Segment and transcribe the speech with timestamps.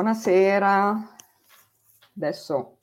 [0.00, 1.08] Buonasera,
[2.16, 2.78] adesso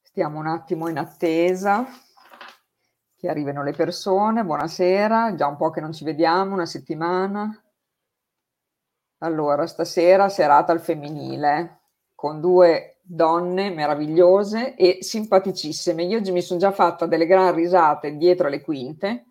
[0.00, 1.84] stiamo un attimo in attesa
[3.14, 4.42] che arrivino le persone.
[4.42, 7.54] Buonasera, già un po' che non ci vediamo, una settimana.
[9.18, 11.80] Allora, stasera serata al femminile
[12.14, 16.04] con due donne meravigliose e simpaticissime.
[16.04, 19.26] Io mi sono già fatta delle gran risate dietro le quinte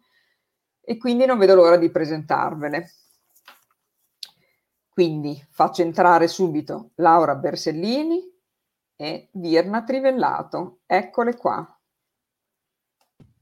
[0.80, 2.88] e quindi non vedo l'ora di presentarvele.
[4.94, 8.22] Quindi faccio entrare subito Laura Bersellini
[8.96, 10.82] e Virna Trivellato.
[10.86, 11.68] Eccole qua.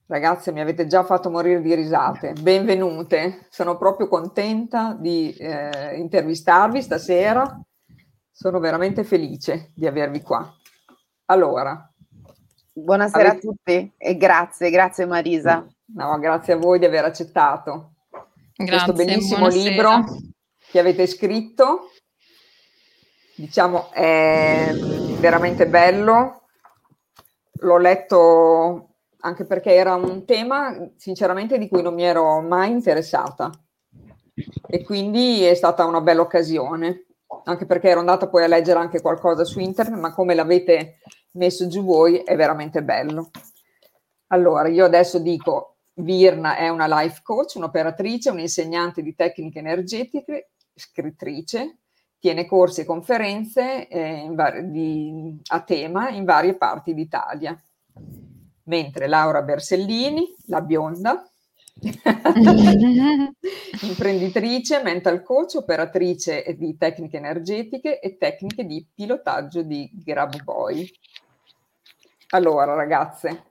[0.06, 2.34] Ragazze, mi avete già fatto morire di risate.
[2.40, 3.48] Benvenute.
[3.50, 7.60] Sono proprio contenta di eh, intervistarvi stasera.
[8.32, 10.50] Sono veramente felice di avervi qua.
[11.26, 11.86] Allora.
[12.72, 13.48] Buonasera avete...
[13.48, 15.68] a tutti e grazie, grazie Marisa.
[15.96, 17.96] No, grazie a voi di aver accettato
[18.56, 19.70] grazie, questo bellissimo buonasera.
[19.70, 20.32] libro
[20.72, 21.92] che avete scritto.
[23.36, 24.72] Diciamo, è
[25.20, 26.48] veramente bello.
[27.60, 33.52] L'ho letto anche perché era un tema, sinceramente, di cui non mi ero mai interessata.
[34.68, 37.06] E quindi è stata una bella occasione,
[37.44, 41.00] anche perché ero andata poi a leggere anche qualcosa su internet, ma come l'avete
[41.34, 43.30] messo giù voi è veramente bello.
[44.28, 51.78] Allora, io adesso dico, Virna è una life coach, un'operatrice, un'insegnante di tecniche energetiche scrittrice,
[52.20, 57.60] tiene corsi e conferenze eh, var- di, a tema in varie parti d'Italia.
[58.66, 61.26] Mentre Laura Bersellini, la bionda,
[63.82, 70.88] imprenditrice, mental coach, operatrice di tecniche energetiche e tecniche di pilotaggio di Grab Boy.
[72.30, 73.51] Allora, ragazze,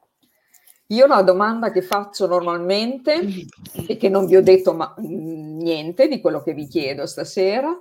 [0.91, 3.47] io la domanda che faccio normalmente
[3.87, 7.73] e che non vi ho detto ma, mm, niente di quello che vi chiedo stasera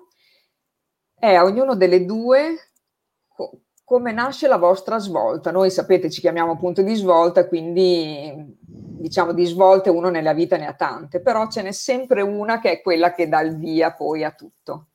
[1.17, 2.71] è a ognuno delle due
[3.27, 5.49] co- come nasce la vostra svolta.
[5.49, 10.67] Noi sapete ci chiamiamo punto di svolta, quindi diciamo di svolte uno nella vita ne
[10.67, 14.23] ha tante, però ce n'è sempre una che è quella che dà il via poi
[14.23, 14.89] a tutto.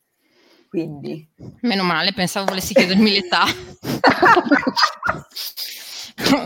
[0.68, 1.28] Quindi...
[1.62, 3.44] Meno male, pensavo volessi chiedermi l'età.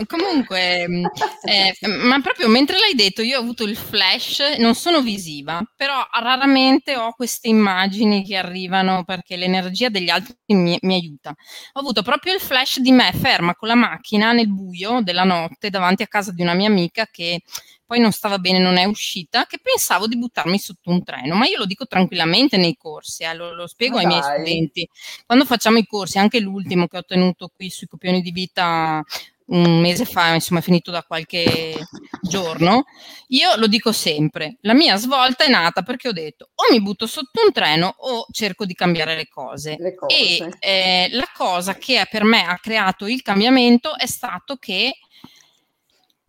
[0.07, 1.05] Comunque, mm,
[1.43, 6.05] eh, ma proprio mentre l'hai detto, io ho avuto il flash, non sono visiva, però
[6.19, 11.35] raramente ho queste immagini che arrivano perché l'energia degli altri mi, mi aiuta.
[11.73, 15.69] Ho avuto proprio il flash di me ferma con la macchina nel buio della notte
[15.69, 17.41] davanti a casa di una mia amica che
[17.85, 21.47] poi non stava bene, non è uscita, che pensavo di buttarmi sotto un treno, ma
[21.47, 24.13] io lo dico tranquillamente nei corsi, eh, lo, lo, spiego ma ai dai.
[24.19, 24.89] miei studenti.
[25.25, 29.03] Quando facciamo i corsi, anche l'ultimo che ho tenuto qui sui copioni di vita
[29.49, 31.75] un mese fa, insomma è finito da qualche
[32.21, 32.83] giorno,
[33.27, 37.07] io lo dico sempre, la mia svolta è nata perché ho detto o mi butto
[37.07, 39.75] sotto un treno o cerco di cambiare le cose.
[39.79, 40.15] Le cose.
[40.15, 44.93] E eh, la cosa che per me ha creato il cambiamento è stato che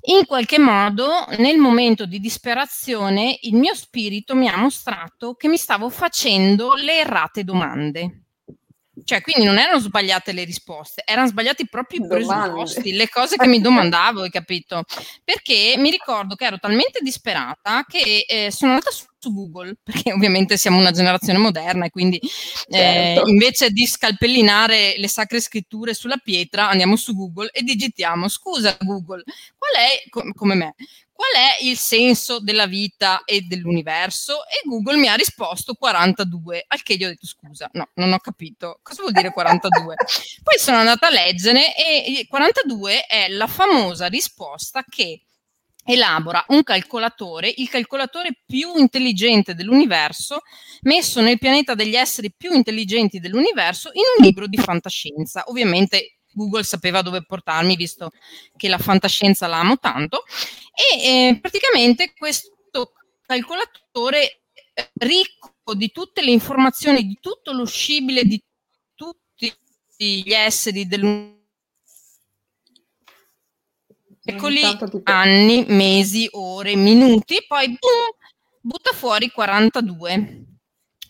[0.03, 5.59] in qualche modo nel momento di disperazione il mio spirito mi ha mostrato che mi
[5.59, 8.22] stavo facendo le errate domande.
[9.10, 13.47] Cioè, quindi non erano sbagliate le risposte, erano sbagliati proprio i presupposti, le cose che
[13.48, 14.84] mi domandavo, hai capito?
[15.25, 20.12] Perché mi ricordo che ero talmente disperata che eh, sono andata su, su, Google, perché
[20.12, 22.28] ovviamente siamo una generazione moderna e quindi eh,
[22.69, 23.28] certo.
[23.28, 29.25] invece di scalpellinare le sacre scritture sulla pietra andiamo su Google e digitiamo, scusa Google,
[29.59, 30.75] qual è, com- come me,
[31.20, 34.47] qual è il senso della vita e dell'universo?
[34.47, 38.19] E Google mi ha risposto 42, al che gli ho detto scusa, no, non ho
[38.20, 39.97] capito, cosa vuol dire 42?
[40.42, 45.20] Poi sono andata a leggere e 42 è la famosa risposta che
[45.84, 50.41] elabora un calcolatore, il calcolatore più intelligente dell'universo,
[50.83, 55.45] messo nel pianeta degli esseri più intelligenti dell'universo in un libro di fantascienza.
[55.48, 58.10] Ovviamente Google sapeva dove portarmi, visto
[58.56, 60.24] che la fantascienza la amo tanto,
[60.74, 62.92] e eh, praticamente questo
[63.27, 64.42] calcolatore
[64.72, 68.42] eh, ricco di tutte le informazioni, di tutto lo scibile di
[68.94, 69.54] tutti
[69.97, 71.38] gli esseri dell'universo,
[74.22, 74.62] Eccoli
[75.04, 78.10] anni, mesi, ore, minuti, poi boom,
[78.60, 80.49] butta fuori 42.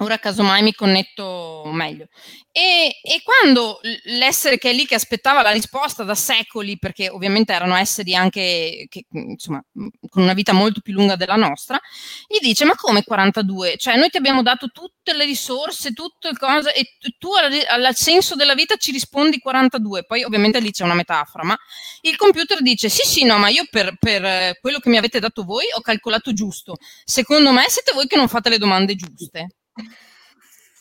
[0.02, 2.06] Ora casomai mi connetto meglio.
[2.52, 7.52] E, e, quando l'essere che è lì che aspettava la risposta da secoli, perché ovviamente
[7.52, 9.62] erano esseri anche che, insomma,
[10.08, 11.79] con una vita molto più lunga della nostra,
[12.26, 13.76] gli dice: Ma come 42?
[13.76, 18.35] Cioè, noi ti abbiamo dato tutte le risorse, tutte le cose, e tu al, senso
[18.37, 20.05] della vita ci rispondi 42.
[20.06, 21.58] Poi, ovviamente, lì c'è una metafora, ma
[22.00, 25.44] il computer dice: Sì, sì, no, ma io per, per quello che mi avete dato
[25.44, 26.76] voi ho calcolato giusto.
[27.05, 29.49] Secondo me siete voi che non fate le domande giuste.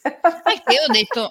[0.01, 1.27] Perché ho detto,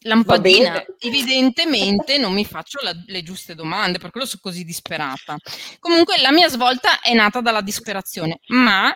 [0.00, 5.36] lampadina, evidentemente non mi faccio la, le giuste domande, per quello sono così disperata.
[5.78, 8.92] Comunque la mia svolta è nata dalla disperazione, ma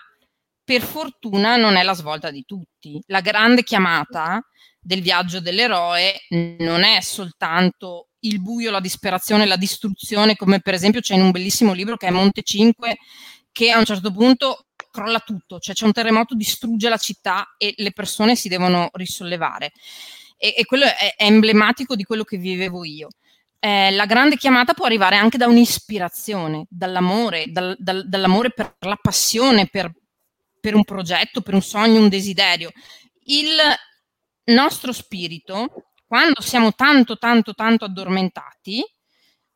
[0.62, 3.02] per fortuna non è la svolta di tutti.
[3.06, 4.40] La grande chiamata
[4.80, 6.20] del viaggio dell'eroe
[6.58, 11.30] non è soltanto il buio, la disperazione, la distruzione, come per esempio c'è in un
[11.30, 12.96] bellissimo libro che è Monte 5,
[13.52, 17.74] che a un certo punto crolla tutto, cioè c'è un terremoto, distrugge la città e
[17.78, 19.72] le persone si devono risollevare.
[20.36, 23.08] E, e quello è, è, emblematico di quello che vivevo io.
[23.58, 28.98] Eh, la grande chiamata può arrivare anche da un'ispirazione, dall'amore, dal, dal, dall'amore per la
[29.00, 29.92] passione, per,
[30.60, 32.70] per un progetto, per un sogno, un desiderio.
[33.24, 33.56] Il
[34.44, 38.84] nostro spirito, quando siamo tanto, tanto, tanto addormentati,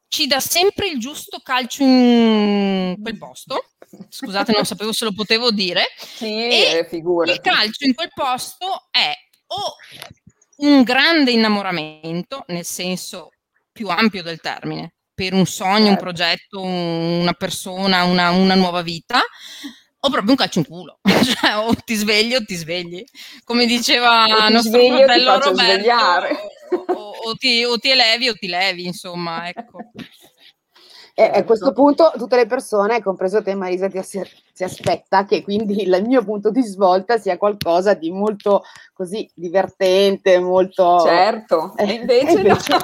[0.09, 3.68] ci dà sempre il giusto calcio in quel posto.
[4.09, 5.85] Scusate, non sapevo se lo potevo dire.
[5.97, 9.13] Sì, e il calcio in quel posto è
[9.49, 9.77] o
[10.59, 13.31] un grande innamoramento, nel senso
[13.73, 16.03] più ampio del termine, per un sogno, un certo.
[16.03, 19.21] progetto, una persona, una, una nuova vita,
[20.01, 23.05] o proprio un calcio in culo, cioè, o ti svegli o ti svegli.
[23.45, 25.93] Come diceva il nostro fratello Roberto,
[26.93, 29.79] o, o, ti, o ti elevi o ti levi, insomma, ecco.
[31.19, 31.83] E a questo certo.
[31.83, 36.53] punto tutte le persone, compreso te Marisa, ti, si aspetta che quindi il mio punto
[36.53, 38.63] di svolta sia qualcosa di molto
[38.93, 41.01] così divertente, molto...
[41.01, 42.77] Certo, e invece, e invece no.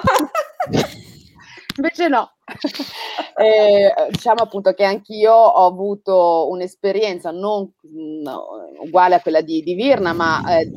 [1.76, 2.32] invece no.
[3.36, 8.46] eh, diciamo appunto che anch'io ho avuto un'esperienza non no,
[8.84, 10.70] uguale a quella di, di Virna, ma eh,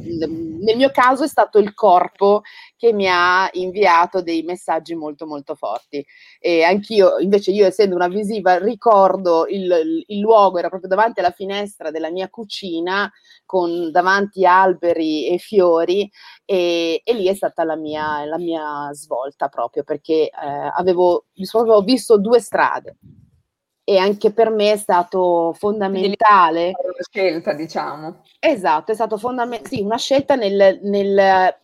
[0.60, 2.42] nel mio caso è stato il corpo
[2.75, 6.06] che mi ha inviato dei messaggi molto molto forti.
[6.40, 11.31] E anch'io, invece io essendo una visiva, ricordo il, il luogo, era proprio davanti alla
[11.31, 13.12] finestra della mia cucina,
[13.46, 16.10] con davanti alberi e fiori,
[16.46, 21.25] e, e lì è stata la mia, la mia svolta proprio, perché eh, avevo,
[21.59, 22.98] avevo visto due strade
[23.83, 26.74] e anche per me è stato fondamentale.
[26.77, 28.24] Una scelta, diciamo.
[28.38, 31.56] Esatto, è stato fondamentale, sì, una scelta nel, nel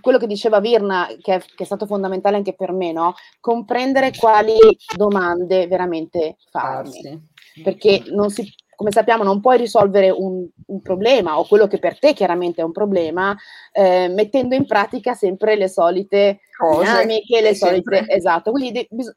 [0.00, 3.14] quello che diceva Virna, che è, che è, stato fondamentale anche per me, no?
[3.40, 4.56] comprendere quali
[4.96, 6.90] domande veramente farmi.
[6.92, 7.62] Sì.
[7.62, 8.48] Perché non si,
[8.78, 12.64] come sappiamo non puoi risolvere un, un, problema o quello che per te chiaramente è
[12.64, 13.36] un problema
[13.72, 17.96] eh, mettendo in pratica sempre le solite Cose, dinamiche, le solite...
[17.96, 18.14] Sempre.
[18.14, 19.16] Esatto, quindi de- bis-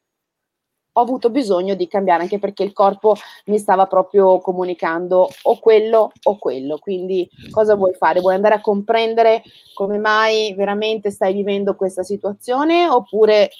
[0.94, 3.16] ho avuto bisogno di cambiare anche perché il corpo
[3.46, 6.80] mi stava proprio comunicando o quello o quello.
[6.80, 8.20] Quindi cosa vuoi fare?
[8.20, 9.44] Vuoi andare a comprendere
[9.76, 13.52] come mai veramente stai vivendo questa situazione oppure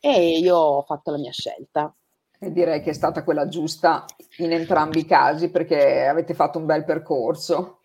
[0.00, 1.94] e io ho fatto la mia scelta.
[2.38, 4.04] E direi che è stata quella giusta
[4.38, 7.80] in entrambi i casi perché avete fatto un bel percorso.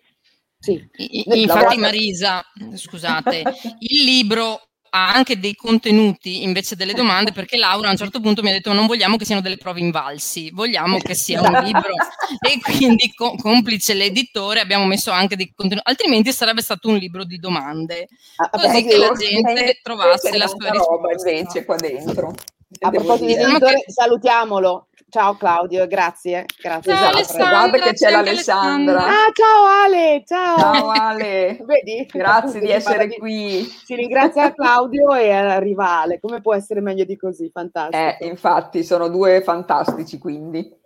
[0.60, 0.88] Sì.
[1.26, 2.44] Infatti Marisa,
[2.76, 3.44] scusate,
[3.80, 4.62] il libro
[4.94, 8.54] ha anche dei contenuti invece delle domande perché Laura a un certo punto mi ha
[8.54, 11.94] detto non vogliamo che siano delle prove invalsi, vogliamo che sia un libro
[12.46, 17.24] e quindi co- complice l'editore abbiamo messo anche dei contenuti, altrimenti sarebbe stato un libro
[17.24, 22.34] di domande, ah, così che la gente trovasse la sua roba invece qua dentro.
[22.80, 23.92] A proposito di editore, che...
[23.92, 24.88] salutiamolo.
[25.10, 26.46] Ciao Claudio, grazie.
[26.62, 27.38] grazie ciao esatto.
[27.38, 29.04] Guarda che c'è l'Alessandra.
[29.04, 30.58] Ah, ciao Ale, ciao.
[30.58, 31.60] Ciao Ale.
[31.68, 32.08] Vedi?
[32.10, 33.64] Grazie di essere qui.
[33.64, 36.22] Si ringrazia Claudio e arriva Ale.
[36.22, 37.50] Come può essere meglio di così?
[37.52, 37.98] Fantastico.
[37.98, 40.80] Eh, infatti, sono due fantastici quindi.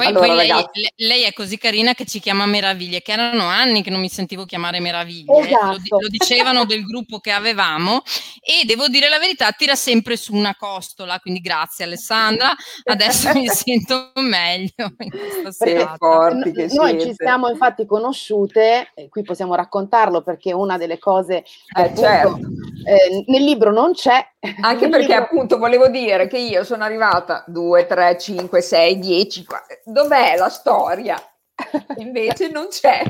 [0.00, 3.82] Poi, allora, poi lei, lei, è così carina che ci chiama Meraviglie, che erano anni
[3.82, 5.76] che non mi sentivo chiamare Meraviglie, esatto.
[5.90, 8.02] lo, lo, dicevano del gruppo che avevamo
[8.40, 12.54] e devo dire la verità, tira sempre su una costola, quindi grazie Alessandra,
[12.84, 15.96] adesso mi sento meglio in questa serata.
[15.98, 17.04] Forti che Noi siete.
[17.04, 22.38] ci siamo infatti conosciute, e qui possiamo raccontarlo perché una delle cose eh, appunto, certo.
[22.86, 24.26] eh, nel libro non c'è.
[24.62, 25.22] Anche perché libro...
[25.24, 29.44] appunto volevo dire che io sono arrivata 2, 3, 5, 6, 10,
[29.92, 31.20] dov'è la storia?
[31.98, 33.02] Invece non c'è.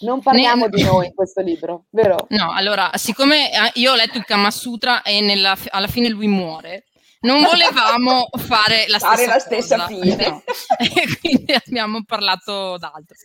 [0.00, 0.70] Non parliamo ne...
[0.70, 2.26] di noi in questo libro, vero?
[2.30, 6.26] No, allora, siccome eh, io ho letto il Kama Sutra e nella, alla fine lui
[6.26, 6.84] muore,
[7.20, 10.28] non volevamo fare la fare stessa, la stessa fine.
[10.28, 10.42] No.
[10.78, 13.16] e quindi abbiamo parlato d'altro.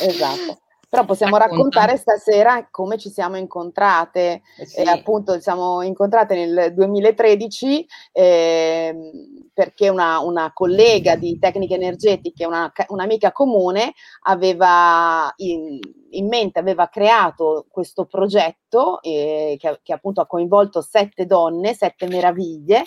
[0.00, 0.60] Esatto.
[0.88, 1.80] Però possiamo Racconta.
[1.80, 4.42] raccontare stasera come ci siamo incontrate.
[4.56, 4.78] Eh sì.
[4.78, 9.12] eh, appunto, ci siamo incontrate nel 2013 eh,
[9.58, 16.86] perché una, una, collega di tecniche energetiche, una, un'amica comune, aveva in, in, mente, aveva
[16.86, 22.84] creato questo progetto eh, che, che, appunto ha coinvolto sette donne, sette meraviglie.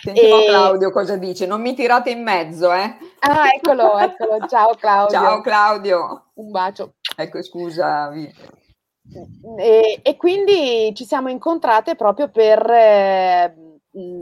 [0.00, 0.46] Sentiamo e...
[0.46, 2.96] Claudio cosa dice, non mi tirate in mezzo, eh?
[3.18, 4.46] Ah, eccolo, eccolo.
[4.46, 5.18] Ciao Claudio.
[5.18, 6.26] Ciao Claudio.
[6.34, 6.94] Un bacio.
[7.16, 8.12] Ecco, scusa.
[8.12, 13.61] e, e, quindi ci siamo incontrate proprio per eh,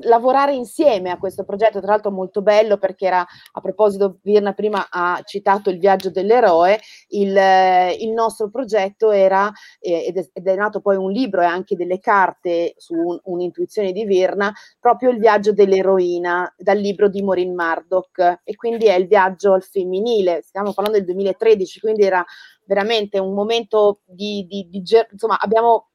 [0.03, 4.89] lavorare insieme a questo progetto, tra l'altro molto bello perché era, a proposito, Virna prima
[4.91, 7.37] ha citato il viaggio dell'eroe, il,
[7.99, 11.77] il nostro progetto era, eh, ed, è, ed, è, nato poi un libro e anche
[11.77, 17.55] delle carte su un, un'intuizione di Virna, proprio il viaggio dell'eroina dal libro di Maureen
[17.55, 22.25] Murdoch e quindi è il viaggio al femminile, stiamo parlando del 2013, quindi era
[22.65, 25.90] veramente un momento di, di, di insomma abbiamo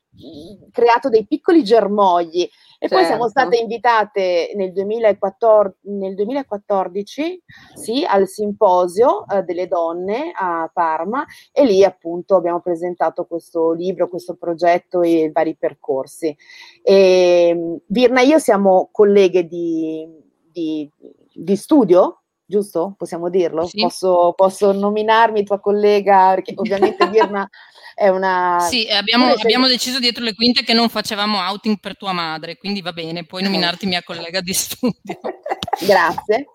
[0.71, 2.95] creato dei piccoli germogli e certo.
[2.95, 3.39] poi siamo certo.
[3.39, 7.43] state invitate nel 2014, nel 2014
[7.73, 14.09] sì, al simposio eh, delle donne a Parma e lì appunto abbiamo presentato questo libro,
[14.09, 16.35] questo progetto e vari percorsi.
[16.81, 20.07] E, Virna e io siamo colleghe di,
[20.51, 20.89] di,
[21.33, 22.95] di studio giusto?
[22.97, 23.65] Possiamo dirlo?
[23.65, 23.81] Sì.
[23.81, 27.47] Posso, posso, nominarmi tua collega, perché ovviamente Virna
[27.93, 28.59] è una...
[28.61, 32.81] Sì, abbiamo, abbiamo, deciso dietro le quinte che non facevamo outing per tua madre, quindi
[32.81, 35.19] va bene, puoi nominarti mia collega di studio.
[35.85, 36.45] Grazie.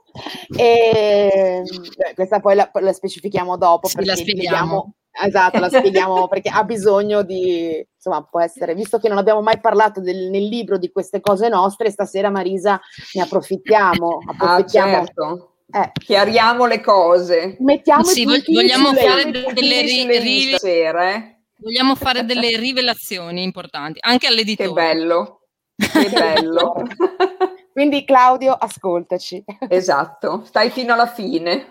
[0.56, 1.62] E,
[1.96, 3.88] beh, questa poi la, la, specifichiamo dopo.
[3.88, 4.94] Sì, la spieghiamo.
[5.12, 9.60] Esatto, la spieghiamo perché ha bisogno di, insomma, può essere, visto che non abbiamo mai
[9.60, 12.80] parlato del, nel libro di queste cose nostre, stasera Marisa
[13.14, 14.18] ne approfittiamo.
[14.26, 14.96] Ah, approfittiamo.
[14.96, 15.90] Ah, certo eh.
[15.92, 17.56] Chiariamo le cose.
[17.60, 21.40] Mettiamo sì, vogliamo fare delle ri- ri- stasera, eh?
[21.56, 24.68] Vogliamo fare delle rivelazioni importanti, anche all'editore.
[24.68, 25.40] Che bello,
[25.76, 26.72] che bello.
[27.72, 29.44] Quindi Claudio, ascoltaci.
[29.68, 31.66] Esatto, stai fino alla fine.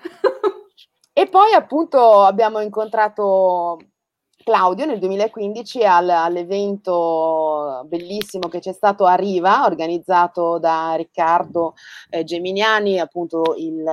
[1.11, 3.77] e poi appunto abbiamo incontrato
[4.49, 11.75] Claudio nel 2015 al, all'evento bellissimo che c'è stato a Riva, organizzato da Riccardo
[12.09, 13.85] eh, Geminiani, appunto il,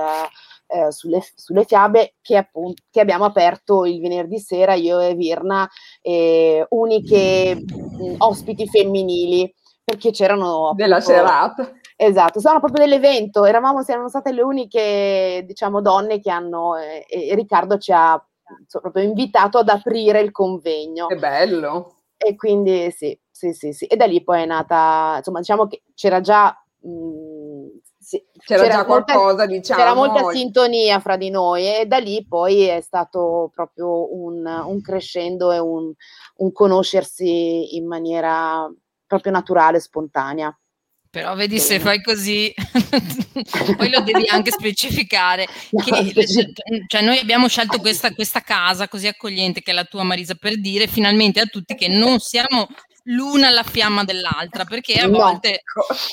[0.65, 5.69] eh, sulle, sulle, fiabe che, appunto, che, abbiamo aperto il venerdì sera, io e Virna,
[6.01, 10.69] eh, uniche mh, ospiti femminili, perché c'erano...
[10.69, 11.71] Appunto, Della serata.
[11.95, 17.35] Esatto, sono proprio dell'evento, eravamo, siamo state le uniche, diciamo, donne che hanno, eh, e
[17.35, 18.19] Riccardo ci ha
[18.79, 21.07] proprio invitato ad aprire il convegno.
[21.07, 21.95] Che bello!
[22.17, 23.85] E quindi sì, sì, sì, sì.
[23.85, 26.55] E da lì poi è nata, insomma, diciamo che c'era già...
[26.81, 27.67] Mh, mm,
[27.99, 29.79] sì, c'era, c'era, già qualcosa, molta, diciamo.
[29.81, 34.81] C'era molta sintonia fra di noi e da lì poi è stato proprio un, un
[34.81, 35.91] crescendo e un,
[36.37, 38.65] un conoscersi in maniera
[39.05, 40.57] proprio naturale, spontanea.
[41.09, 42.53] Però vedi se fai così,
[43.77, 45.47] poi lo devi anche specificare.
[45.69, 46.13] Che,
[46.87, 50.59] cioè, noi abbiamo scelto questa, questa, casa così accogliente che è la tua Marisa per
[50.59, 52.67] dire finalmente a tutti che non siamo
[53.07, 55.61] l'una la fiamma dell'altra, perché a volte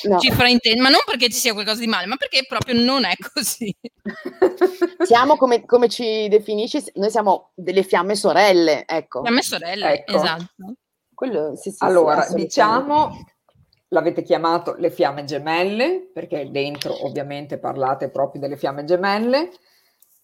[0.03, 0.19] no, no.
[0.19, 3.13] ci fraintende, ma non perché ci sia qualcosa di male, ma perché proprio non è
[3.33, 3.75] così.
[5.05, 9.21] Siamo come, come ci definisci, noi siamo delle fiamme sorelle, ecco.
[9.21, 10.15] Fiamme sorelle, ecco.
[10.15, 10.45] esatto.
[11.13, 13.17] Quello, sì, sì, allora, sì, diciamo
[13.89, 19.51] l'avete chiamato le fiamme gemelle, perché dentro ovviamente parlate proprio delle fiamme gemelle.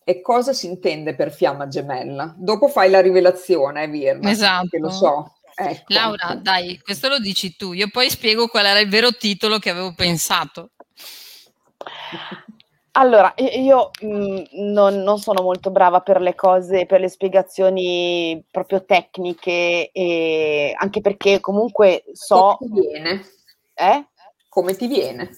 [0.03, 2.34] E cosa si intende per fiamma gemella?
[2.38, 4.68] Dopo fai la rivelazione, eh, Virna, esatto.
[4.68, 5.36] che lo so.
[5.53, 5.94] Ecco.
[5.94, 9.70] Laura, dai, questo lo dici tu, io poi spiego qual era il vero titolo che
[9.70, 10.72] avevo pensato.
[12.94, 14.38] Allora, io mh, mm,
[14.74, 21.00] non, non, sono molto brava per le cose, per le spiegazioni proprio tecniche, e anche
[21.00, 22.58] perché comunque so...
[22.60, 23.22] Viene?
[23.74, 24.08] Eh?
[24.50, 25.30] Come ti viene?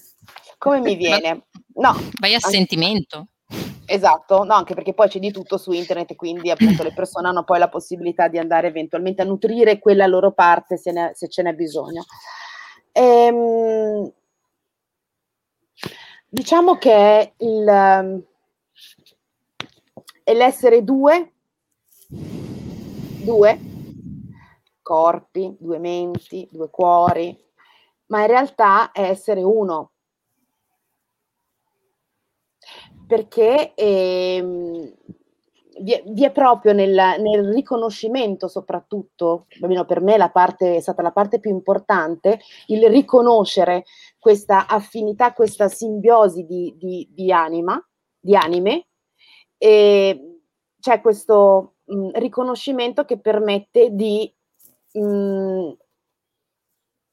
[0.58, 1.46] Come mi viene?
[1.74, 1.94] No.
[2.18, 2.50] Vai a anche...
[2.50, 3.28] sentimento.
[3.86, 7.44] Esatto, no, anche perché poi c'è di tutto su internet, quindi appunto le persone hanno
[7.44, 11.42] poi la possibilità di andare eventualmente a nutrire quella loro parte se, ne, se ce
[11.42, 12.04] n'è bisogno.
[12.92, 14.10] Ehm,
[16.28, 18.24] diciamo che il,
[20.24, 21.32] è l'essere due,
[22.08, 23.58] due
[24.80, 27.36] corpi, due menti, due cuori,
[28.06, 29.92] ma in realtà è essere uno.
[33.06, 34.94] Perché ehm,
[35.80, 40.80] vi, è, vi, è, proprio nel, nel, riconoscimento, soprattutto, almeno per me la parte, è
[40.80, 43.84] stata la parte più importante, il riconoscere
[44.18, 47.82] questa affinità, questa simbiosi di, di, di anima,
[48.18, 48.86] di anime,
[49.58, 50.40] e
[50.80, 54.32] c'è questo mh, riconoscimento che permette di
[54.92, 55.72] mh,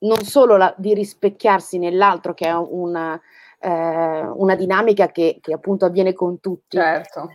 [0.02, 3.20] non solo la, di rispecchiarsi nell'altro, che è una,
[3.60, 7.30] eh, una dinamica che, che, appunto avviene con tutti, certo.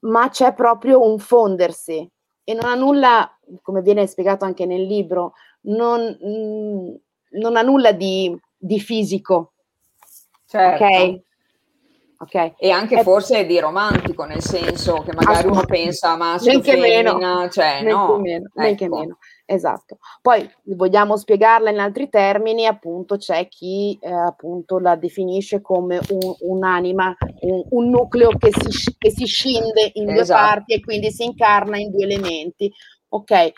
[0.00, 2.08] ma c'è proprio un fondersi
[2.44, 6.94] e non ha nulla, come viene spiegato anche nel libro, non, mh, mm,
[7.40, 9.52] non ha nulla di, di fisico.
[10.46, 10.84] Certo.
[10.84, 11.20] Ok?
[12.22, 12.54] Okay?
[12.56, 13.02] E anche è...
[13.02, 17.48] forse di romantico, nel senso che magari uno pensa maschio, men femmina, meno.
[17.48, 18.18] cioè men no.
[18.18, 18.86] Meno, ecco.
[18.86, 19.18] meno.
[19.44, 19.98] Esatto.
[20.20, 26.34] Poi vogliamo spiegarla in altri termini, appunto c'è chi eh, appunto la definisce come un,
[26.38, 30.40] un'anima, un, un nucleo che si, che si, scinde in esatto.
[30.40, 32.72] due parti e quindi si incarna in due elementi.
[33.08, 33.52] Ok,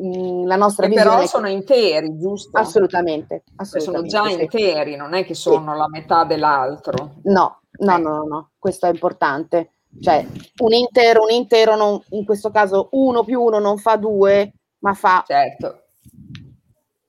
[0.00, 2.56] mm, la nostra che visione però sono interi, giusto?
[2.56, 4.42] Assolutamente, assolutamente sono già sì.
[4.42, 5.78] interi, non è che sono sì.
[5.78, 7.14] la metà dell'altro.
[7.24, 9.70] No, no, no, no, no, questo è importante.
[10.00, 10.26] Cioè,
[10.58, 14.92] un intero, un intero, non, in questo caso uno più uno non fa due, ma
[14.94, 15.84] fa certo.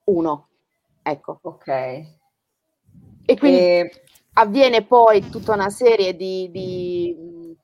[0.04, 0.48] uno.
[1.02, 1.38] Ecco.
[1.42, 1.68] Ok.
[1.68, 4.02] E quindi e...
[4.34, 7.56] avviene poi tutta una serie di, di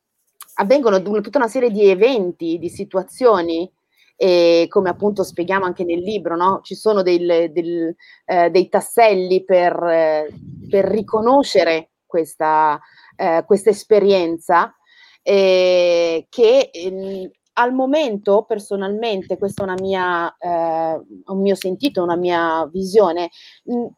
[0.54, 3.70] avvengono tutta una serie di eventi, di situazioni
[4.16, 6.60] e come appunto spieghiamo anche nel libro, no?
[6.62, 7.94] ci sono del, del,
[8.24, 10.28] eh, dei tasselli per, eh,
[10.68, 12.80] per riconoscere questa,
[13.16, 14.74] eh, questa esperienza
[15.22, 22.16] eh, che ehm, al momento, personalmente, questo è una mia, eh, un mio sentito, una
[22.16, 23.30] mia visione,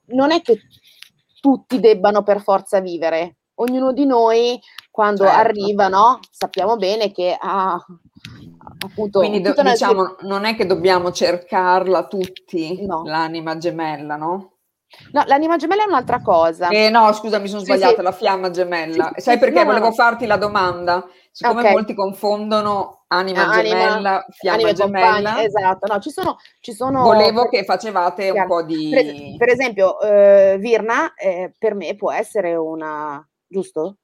[0.07, 0.61] non è che
[1.41, 3.37] tutti debbano per forza vivere.
[3.55, 5.39] Ognuno di noi, quando certo.
[5.39, 7.83] arriva, no, sappiamo bene che ha
[8.87, 9.19] appunto.
[9.19, 13.03] Quindi do, diciamo, non è che dobbiamo cercarla tutti, no.
[13.05, 14.53] l'anima gemella, no?
[15.13, 16.69] No, l'anima gemella è un'altra cosa.
[16.69, 18.03] Eh, no, scusa, mi sono sbagliata, sì, sì.
[18.03, 19.11] la fiamma gemella.
[19.15, 19.59] Sì, Sai perché?
[19.59, 21.05] No, Volevo farti la domanda.
[21.31, 21.73] Siccome okay.
[21.73, 25.43] molti confondono anima, anima gemella, fiamma anima gemella.
[25.43, 27.03] Esatto, no, ci sono, ci sono...
[27.03, 28.91] Volevo che facevate un po' di...
[28.91, 33.23] Per, per esempio, eh, Virna eh, per me può essere una...
[33.47, 33.99] giusto?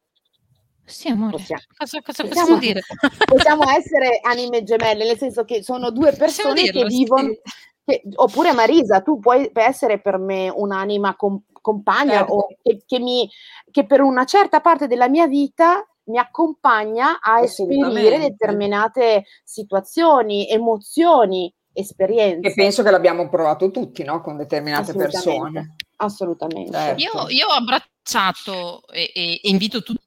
[0.93, 1.33] Sì, amore.
[1.33, 2.81] Possiamo, cosa, cosa possiamo, possiamo dire?
[3.25, 7.29] Possiamo essere anime gemelle, nel senso che sono due persone dirlo, che vivono...
[7.29, 7.41] Sì
[7.85, 12.33] che, oppure Marisa, tu puoi essere per me un'anima com- compagna certo.
[12.33, 13.29] o che, che, mi,
[13.71, 21.53] che per una certa parte della mia vita mi accompagna a esperire determinate situazioni, emozioni,
[21.73, 22.49] esperienze.
[22.49, 24.21] E penso che l'abbiamo provato tutti, no?
[24.21, 25.77] Con determinate persone.
[25.97, 26.73] Assolutamente.
[26.73, 27.01] Certo.
[27.01, 30.01] Io, io, ho abbracciato e, e, invito tutti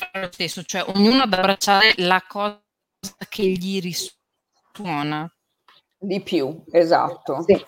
[0.00, 2.60] fare lo stesso, cioè ognuno ad abbracciare la cosa
[3.28, 5.32] che gli risuona.
[5.98, 7.42] Di più, esatto.
[7.42, 7.66] Sì.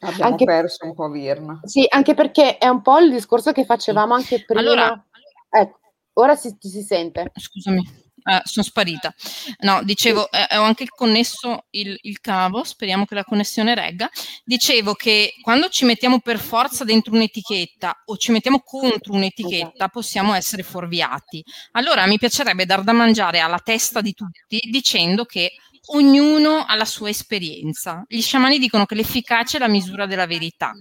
[0.00, 1.60] Abbiamo anche, perso un po' Virna.
[1.62, 4.60] Sì, anche perché è un po' il discorso che facevamo anche prima.
[4.60, 5.06] Allora,
[5.48, 5.78] ecco,
[6.14, 7.30] ora si, si sente.
[7.34, 8.03] Scusami.
[8.26, 9.14] Eh, sono sparita.
[9.60, 14.08] No, dicevo, eh, ho anche connesso il, il, cavo, speriamo che la connessione regga.
[14.44, 19.90] Dicevo che quando ci mettiamo per forza dentro un'etichetta o ci mettiamo contro un'etichetta, esatto.
[19.92, 21.44] possiamo essere fuorviati.
[21.72, 25.52] Allora mi piacerebbe dar da mangiare alla testa di tutti dicendo che
[25.88, 28.04] ognuno ha la sua esperienza.
[28.06, 30.72] Gli sciamani dicono che l'efficacia è la misura della verità.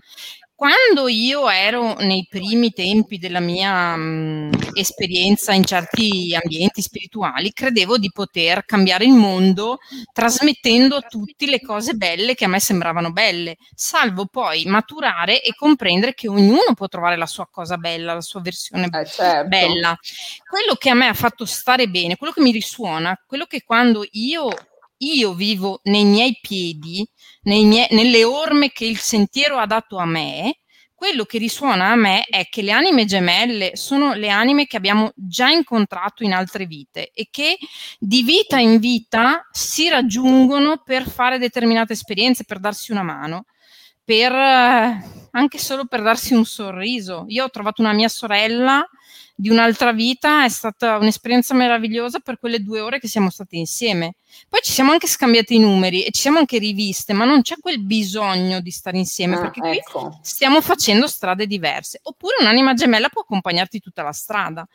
[0.56, 7.98] Quando io ero nei primi tempi della mia mh, esperienza in certi ambienti spirituali, credevo
[7.98, 9.80] di poter cambiare il mondo
[10.13, 15.56] trasmettendo a tutti le cose belle che a me sembravano belle, salvo poi maturare e
[15.56, 19.48] comprendere che ognuno può trovare la sua cosa bella, la sua versione eh, certo.
[19.48, 19.98] bella.
[20.48, 24.06] Quello che a me ha fatto stare bene, quello che mi risuona, quello che quando
[24.12, 24.50] io
[25.04, 27.06] io vivo nei miei piedi,
[27.44, 30.60] nei miei, nelle orme che il sentiero ha dato a me,
[31.04, 35.12] quello che risuona a me è che le anime gemelle sono le anime che abbiamo
[35.16, 37.58] già incontrato in altre vite e che
[38.00, 43.44] di vita in vita si raggiungono per fare determinate esperienze, per darsi una mano,
[44.04, 44.32] per
[45.36, 47.26] anche solo per darsi un sorriso.
[47.28, 48.88] Io ho trovato una mia sorella
[49.36, 54.13] di un'altra vita, è stata un'esperienza meravigliosa per quelle due ore che siamo stati insieme.
[54.48, 57.56] Poi ci siamo anche scambiati i numeri e ci siamo anche riviste, ma non c'è
[57.60, 60.08] quel bisogno di stare insieme ah, perché ecco.
[60.10, 62.00] qui stiamo facendo strade diverse.
[62.04, 64.68] Oppure un'anima gemella può accompagnarti tutta la strada.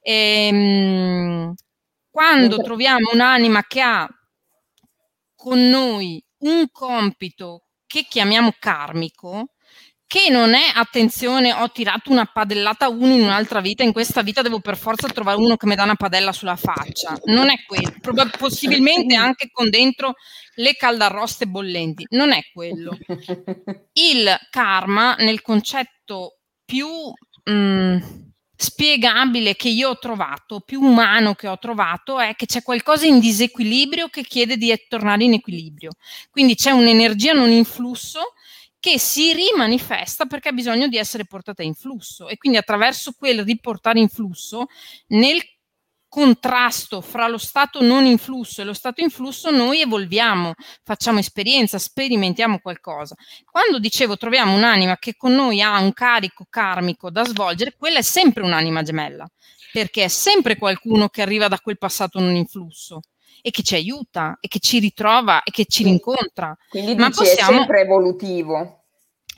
[0.00, 1.54] E, ehm,
[2.08, 4.08] quando troviamo un'anima che ha
[5.34, 7.65] con noi un compito
[7.96, 9.52] che chiamiamo karmico,
[10.06, 14.20] che non è attenzione, ho tirato una padellata a uno in un'altra vita, in questa
[14.20, 17.18] vita devo per forza trovare uno che mi dà una padella sulla faccia.
[17.24, 20.12] Non è quello, Prob- possibilmente anche con dentro
[20.56, 22.98] le caldarroste bollenti, non è quello.
[23.94, 26.88] Il karma nel concetto più
[27.44, 27.98] mh, mm,
[28.56, 33.20] spiegabile che io ho trovato, più umano che ho trovato, è che c'è qualcosa in
[33.20, 35.90] disequilibrio che chiede di tornare in equilibrio.
[36.30, 38.32] Quindi c'è un'energia non in flusso
[38.78, 43.42] che si rimanifesta perché ha bisogno di essere portata in flusso e quindi attraverso quel
[43.42, 44.66] riportare in flusso
[45.08, 45.42] nel
[46.16, 51.18] contrasto fra lo stato non in flusso e lo stato in flusso, noi evolviamo, facciamo
[51.18, 53.14] esperienza, sperimentiamo qualcosa.
[53.44, 58.02] Quando dicevo troviamo un'anima che con noi ha un carico karmico da svolgere, quella è
[58.02, 59.28] sempre un'anima gemella,
[59.74, 63.00] perché è sempre qualcuno che arriva da quel passato non in flusso
[63.42, 66.56] e che ci aiuta e che ci ritrova e che ci rincontra.
[66.70, 67.50] Quindi Ma dici, possiamo...
[67.50, 68.84] è sempre evolutivo.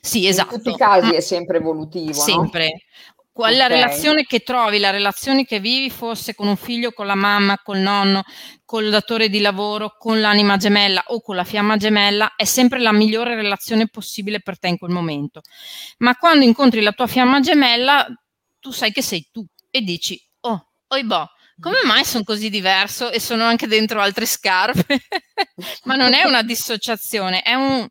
[0.01, 0.55] Sì, esatto.
[0.55, 2.13] In tutti i casi è sempre evolutivo.
[2.13, 2.67] Sempre.
[2.69, 3.18] No?
[3.39, 3.77] Quella okay.
[3.77, 7.79] relazione che trovi, la relazione che vivi, fosse con un figlio, con la mamma, col
[7.79, 8.25] nonno,
[8.65, 12.91] col datore di lavoro, con l'anima gemella o con la fiamma gemella, è sempre la
[12.91, 15.43] migliore relazione possibile per te in quel momento.
[15.99, 18.09] Ma quando incontri la tua fiamma gemella,
[18.59, 23.09] tu sai che sei tu e dici, oh, oi boh, come mai sono così diverso
[23.09, 24.99] e sono anche dentro altre scarpe?
[25.85, 27.87] Ma non è una dissociazione, è un,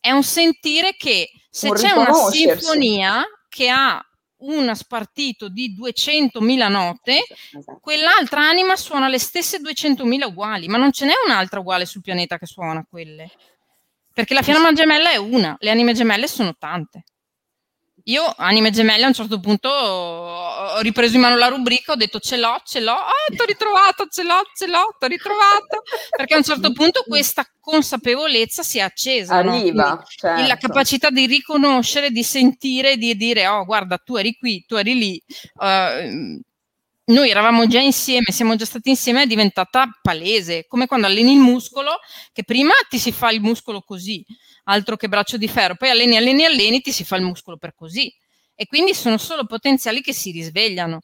[0.00, 4.02] è un sentire che se c'è una sinfonia che ha
[4.46, 7.24] una spartito di 200.000 note,
[7.56, 7.78] esatto.
[7.80, 12.38] quell'altra anima suona le stesse 200.000 uguali, ma non ce n'è un'altra uguale sul pianeta
[12.38, 13.30] che suona quelle.
[14.12, 17.04] Perché la fiamma gemella è una, le anime gemelle sono tante.
[18.08, 22.20] Io, anime gemelle, a un certo punto ho ripreso in mano la rubrica, ho detto
[22.20, 25.82] ce l'ho, ce l'ho, ah, t'ho ritrovato, ce l'ho, ce l'ho, t'ho ritrovato.
[26.16, 29.34] Perché a un certo punto questa consapevolezza si è accesa.
[29.34, 29.88] Arriva.
[29.88, 30.04] No?
[30.06, 30.46] Certo.
[30.46, 34.94] La capacità di riconoscere, di sentire, di dire, oh guarda, tu eri qui, tu eri
[34.94, 35.22] lì.
[35.54, 36.40] Uh,
[37.08, 41.38] noi eravamo già insieme, siamo già stati insieme, è diventata palese, come quando alleni il
[41.38, 41.98] muscolo,
[42.32, 44.24] che prima ti si fa il muscolo così,
[44.68, 47.74] altro che braccio di ferro, poi alleni, alleni, alleni, ti si fa il muscolo per
[47.74, 48.12] così.
[48.54, 51.00] E quindi sono solo potenziali che si risvegliano.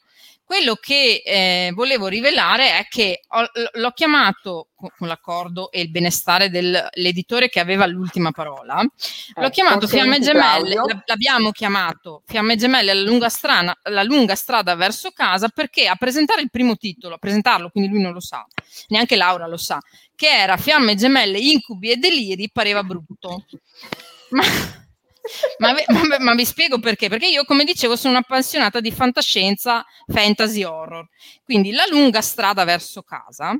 [0.53, 6.51] Quello che eh, volevo rivelare è che ho, l'ho chiamato con l'accordo e il benestare
[6.51, 8.83] dell'editore che aveva l'ultima parola.
[8.83, 10.75] L'ho eh, chiamato Fiamme Gemelle,
[11.07, 16.43] l'abbiamo chiamato Fiamme Gemelle la lunga, strana, la lunga strada verso casa perché a presentare
[16.43, 18.47] il primo titolo, a presentarlo, quindi lui non lo sa,
[18.89, 19.81] neanche Laura lo sa,
[20.15, 23.47] che era Fiamme Gemelle, Incubi e Deliri, pareva brutto.
[24.29, 24.45] Ma
[25.59, 27.09] ma, ma, ma, vi spiego perché?
[27.09, 31.09] Perché io, come dicevo, sono un'appassionata di fantascienza, fantasy horror.
[31.45, 33.57] Quindi la lunga strada verso casa.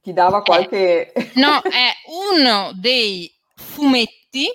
[0.00, 1.12] Ti dava qualche.
[1.12, 1.92] È, no, è
[2.32, 4.48] uno dei fumetti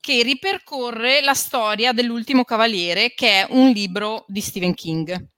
[0.00, 5.32] che ripercorre la storia dell'ultimo cavaliere, che è un libro di Stephen King.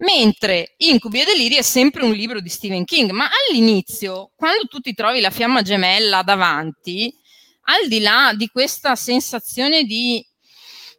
[0.00, 4.78] Mentre Incubi e Deliri è sempre un libro di Stephen King, ma all'inizio, quando tu
[4.78, 7.12] ti trovi la fiamma gemella davanti,
[7.68, 10.24] al di là di questa sensazione di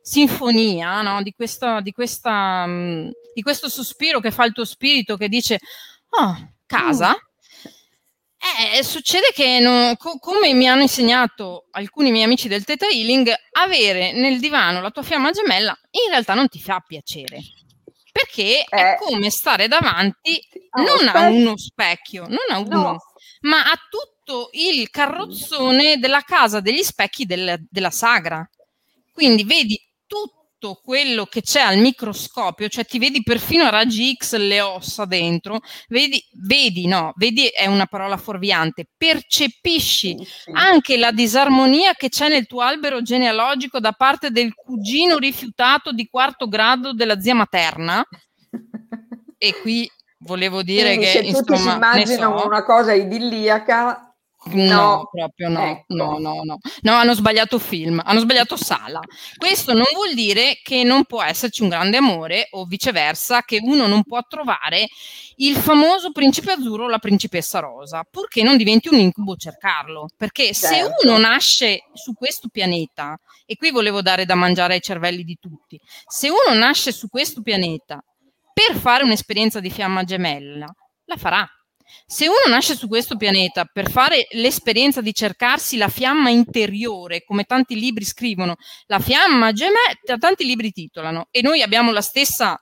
[0.01, 1.21] sinfonia, no?
[1.21, 5.59] di, questa, di, questa, um, di, questo sospiro che fa il tuo spirito che dice,
[6.09, 8.77] oh, casa, mm.
[8.77, 13.31] eh, succede che, no, co- come mi hanno insegnato alcuni miei amici del Theta Healing,
[13.51, 17.39] avere nel divano la tua fiamma gemella in realtà non ti fa piacere.
[18.11, 18.65] Perché eh.
[18.67, 20.41] è come stare davanti
[20.83, 22.97] non a uno specchio, non a uno, no.
[23.41, 28.47] ma a tutto tutto il carrozzone della casa degli specchi del, della sagra.
[29.11, 34.35] Quindi vedi tutto quello che c'è al microscopio, cioè ti vedi perfino a raggi X
[34.35, 40.15] le ossa dentro, vedi, vedi, no, vedi è una parola fuorviante, percepisci
[40.53, 46.07] anche la disarmonia che c'è nel tuo albero genealogico da parte del cugino rifiutato di
[46.07, 48.05] quarto grado della zia materna.
[49.41, 49.89] E qui
[50.19, 52.45] volevo dire Quindi che se insomma, tutti si immaginano so.
[52.45, 54.08] una cosa idilliaca
[54.45, 55.93] No, no, proprio no, ecco.
[55.95, 59.01] no, no, no, no, hanno sbagliato film, hanno sbagliato sala.
[59.37, 63.85] Questo non vuol dire che non può esserci un grande amore o viceversa, che uno
[63.85, 64.87] non può trovare
[65.37, 70.07] il famoso principe azzurro o la principessa rosa, purché non diventi un incubo cercarlo.
[70.15, 70.67] Perché certo.
[70.67, 75.37] se uno nasce su questo pianeta, e qui volevo dare da mangiare ai cervelli di
[75.37, 78.01] tutti, se uno nasce su questo pianeta
[78.53, 80.65] per fare un'esperienza di fiamma gemella,
[81.05, 81.45] la farà
[82.05, 87.43] se uno nasce su questo pianeta per fare l'esperienza di cercarsi la fiamma interiore, come
[87.43, 88.55] tanti libri scrivono,
[88.87, 92.59] la fiamma gemella, tanti libri titolano, e noi abbiamo la stessa,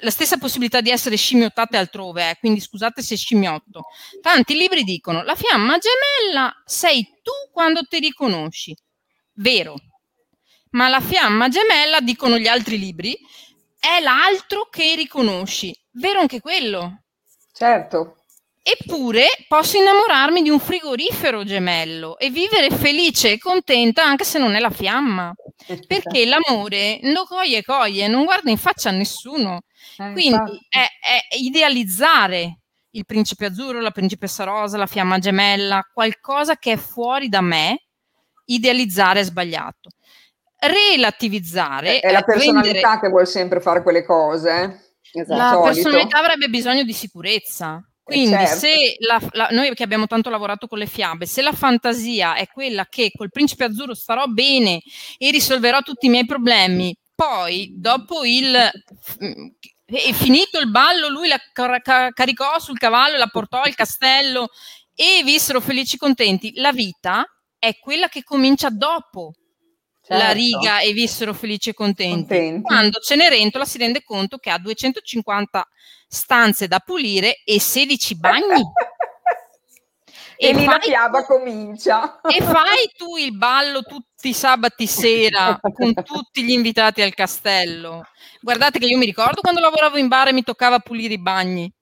[0.00, 3.84] la stessa possibilità di essere scimmiottate altrove, eh, quindi scusate se scimmiotto.
[4.20, 8.74] Tanti libri dicono la fiamma gemella sei tu quando ti riconosci.
[9.34, 9.74] Vero.
[10.70, 13.16] Ma la fiamma gemella, dicono gli altri libri,
[13.78, 15.76] è l'altro che riconosci.
[15.92, 17.02] Vero anche quello?
[17.52, 18.23] Certo.
[18.66, 24.54] Eppure posso innamorarmi di un frigorifero gemello e vivere felice e contenta anche se non
[24.54, 25.34] è la fiamma.
[25.86, 29.64] Perché l'amore lo coglie coglie, non guarda in faccia a nessuno.
[29.98, 32.60] Eh, Quindi è, è, idealizzare
[32.92, 37.82] il principe azzurro, la principessa rosa, la fiamma gemella, qualcosa che è fuori da me,
[38.46, 39.90] idealizzare è sbagliato.
[40.58, 43.00] Relativizzare è, è la personalità rendere...
[43.00, 44.96] che vuole sempre fare quelle cose.
[45.12, 45.58] esatto.
[45.58, 47.86] la personalità avrebbe bisogno di sicurezza.
[48.06, 48.58] Eh, Quindi certo.
[48.58, 52.46] se la, la, noi che abbiamo tanto lavorato con le fiabe, se la fantasia è
[52.46, 54.82] quella che col principe azzurro starò bene
[55.16, 58.70] e risolverò tutti i miei problemi, poi dopo il
[59.86, 64.48] e finito il ballo, lui la car- caricò sul cavallo la portò al castello
[64.94, 66.52] e vissero felici e contenti.
[66.56, 67.24] La vita
[67.58, 69.34] è quella che comincia dopo
[70.02, 70.22] certo.
[70.22, 72.14] la riga e vissero felici e contenti.
[72.14, 72.62] contenti.
[72.62, 75.68] Quando Cenerentola si rende conto che ha 250
[76.08, 78.62] stanze da pulire e 16 bagni.
[80.36, 82.20] e, e lì la fiaba comincia.
[82.22, 88.04] E fai tu il ballo tutti i sabati sera con tutti gli invitati al castello.
[88.40, 91.72] Guardate che io mi ricordo quando lavoravo in bar e mi toccava pulire i bagni.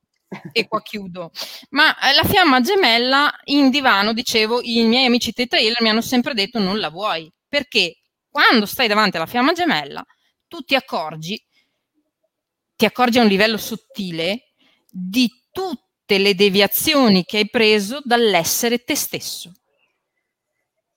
[0.50, 1.30] E qua chiudo.
[1.70, 6.00] Ma eh, la fiamma gemella in divano, dicevo, i miei amici Teta Healer mi hanno
[6.00, 7.30] sempre detto non la vuoi.
[7.46, 7.98] Perché
[8.30, 10.02] quando stai davanti alla fiamma gemella,
[10.48, 11.40] tu ti accorgi,
[12.82, 14.54] ti accorgi a un livello sottile
[14.90, 19.52] di tutte le deviazioni che hai preso dall'essere te stesso.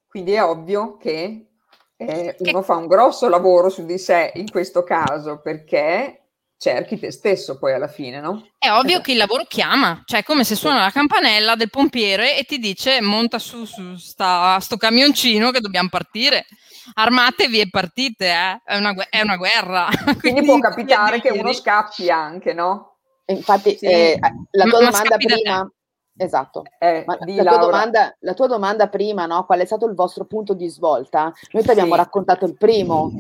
[0.08, 1.50] Quindi è ovvio che
[1.96, 6.25] eh, uno fa un grosso lavoro su di sé in questo caso perché
[6.58, 8.48] cerchi te stesso poi alla fine, no?
[8.58, 9.02] È ovvio esatto.
[9.04, 12.58] che il lavoro chiama, cioè è come se suona la campanella del pompiere e ti
[12.58, 16.46] dice monta su, su sta, sto camioncino che dobbiamo partire.
[16.94, 18.62] Armatevi e partite, eh?
[18.64, 19.88] è, una, è, una, guerra.
[20.04, 22.98] Quindi, Quindi può capitare che uno scappi anche, no?
[23.26, 23.86] Infatti, sì.
[23.86, 24.20] eh,
[24.52, 25.70] la tua ma, domanda prima...
[26.18, 29.44] Esatto, eh, la, tua domanda, la, tua domanda, prima, no?
[29.46, 31.34] qual è stato il vostro punto di svolta?
[31.52, 31.98] Noi ti abbiamo sì.
[31.98, 33.12] raccontato il primo.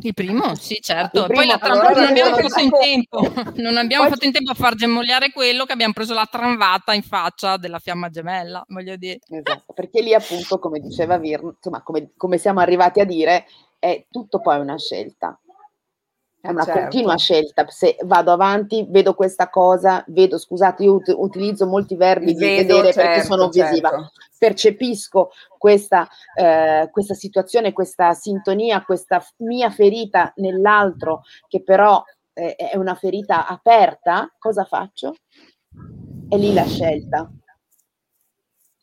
[0.00, 1.24] Il primo, sì, certo.
[1.24, 3.20] Primo, Poi la allora, non abbiamo fatto in tempo,
[3.56, 4.12] non abbiamo Poi...
[4.12, 7.78] fatto in tempo a far gemmogliare quello che abbiamo preso la tramvata in faccia della
[7.78, 9.18] fiamma gemella, voglio dire.
[9.28, 13.46] Esatto, perché lì appunto, come diceva Vir, insomma, come, come siamo arrivati a dire,
[13.78, 15.38] è tutto poi una scelta
[16.46, 16.80] è una certo.
[16.80, 17.64] continua scelta.
[17.68, 22.56] Se vado avanti, vedo questa cosa, vedo, scusate, io ut- utilizzo molti verbi vedo, di
[22.56, 23.70] vedere certo, perché sono certo.
[23.70, 32.54] visiva, percepisco questa, eh, questa situazione, questa sintonia, questa mia ferita nell'altro, che però eh,
[32.54, 35.14] è una ferita aperta, cosa faccio?
[36.28, 37.30] È lì la scelta.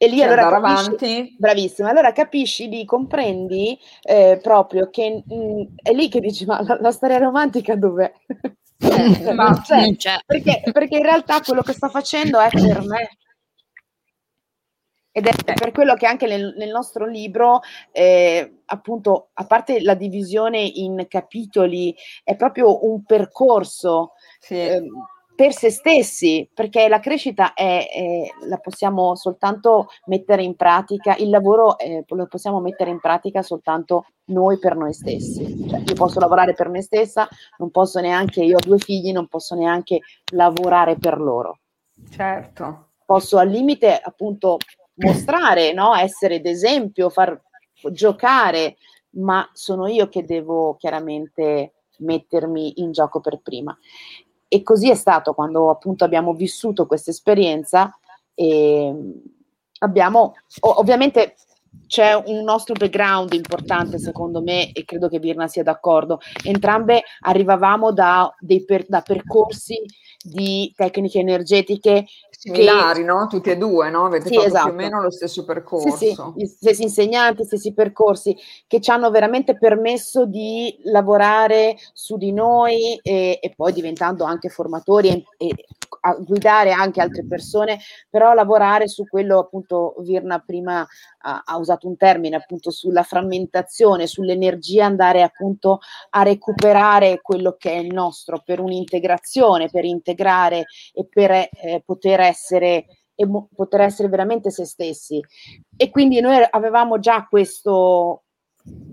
[0.03, 1.35] E lì cioè, allora capisci, avanti.
[1.37, 6.61] Bravissima, allora capisci, lì comprendi eh, proprio che mh, mm, è lì che dici, ma
[6.61, 8.11] la, la storia romantica dov'è?
[8.79, 9.95] Eh, ma c'è.
[9.95, 10.17] c'è.
[10.25, 13.17] Perché, perché in realtà quello che sto facendo è per me.
[15.09, 15.53] Ed è eh.
[15.53, 17.61] per quello che anche nel, nel nostro libro,
[17.93, 24.55] eh, appunto, a parte la divisione in capitoli, è proprio un percorso sì.
[24.55, 24.83] eh,
[25.35, 31.29] per se stessi, perché la crescita è, è, la possiamo soltanto mettere in pratica, il
[31.29, 35.67] lavoro eh, lo possiamo mettere in pratica soltanto noi per noi stessi.
[35.67, 39.27] Cioè, io posso lavorare per me stessa, non posso neanche, io ho due figli, non
[39.27, 40.01] posso neanche
[40.33, 41.59] lavorare per loro.
[42.09, 42.89] Certo.
[43.05, 44.57] Posso al limite appunto
[44.95, 45.95] mostrare, no?
[45.95, 47.41] essere d'esempio, far
[47.91, 48.77] giocare,
[49.15, 53.77] ma sono io che devo chiaramente mettermi in gioco per prima.
[54.53, 57.97] E così è stato quando appunto abbiamo vissuto questa esperienza
[58.35, 58.93] e
[59.79, 61.33] abbiamo ovviamente
[61.87, 66.19] c'è un nostro background importante secondo me e credo che Birna sia d'accordo.
[66.43, 68.33] Entrambe arrivavamo da,
[68.65, 69.79] per, da percorsi
[70.23, 73.05] di tecniche energetiche similari, che...
[73.05, 73.27] no?
[73.27, 74.05] Tutti e due, no?
[74.05, 74.69] Avete sì, fatto esatto.
[74.69, 74.95] più o esatto.
[74.95, 75.95] meno lo stesso percorso.
[75.95, 78.35] Sì, sì, gli stessi insegnanti, stessi percorsi
[78.67, 84.49] che ci hanno veramente permesso di lavorare su di noi e, e poi diventando anche
[84.49, 85.55] formatori e, e
[86.19, 90.85] guidare anche altre persone, però lavorare su quello appunto Virna prima
[91.19, 95.79] ha, ha, usato un termine appunto sulla frammentazione, sull'energia, andare appunto
[96.11, 102.19] a recuperare quello che è il nostro per un'integrazione, per integrare e per eh, poter
[102.19, 102.85] essere
[103.15, 105.21] e mo- poter essere veramente se stessi.
[105.75, 108.23] E quindi noi avevamo già questo,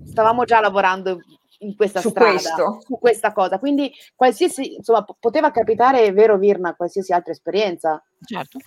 [0.05, 1.19] stavamo già lavorando
[1.61, 2.79] in questa su strada, questo.
[2.81, 3.59] su questa cosa.
[3.59, 8.03] Quindi qualsiasi, insomma, poteva capitare, è vero Virna, qualsiasi altra esperienza.
[8.25, 8.59] Certo.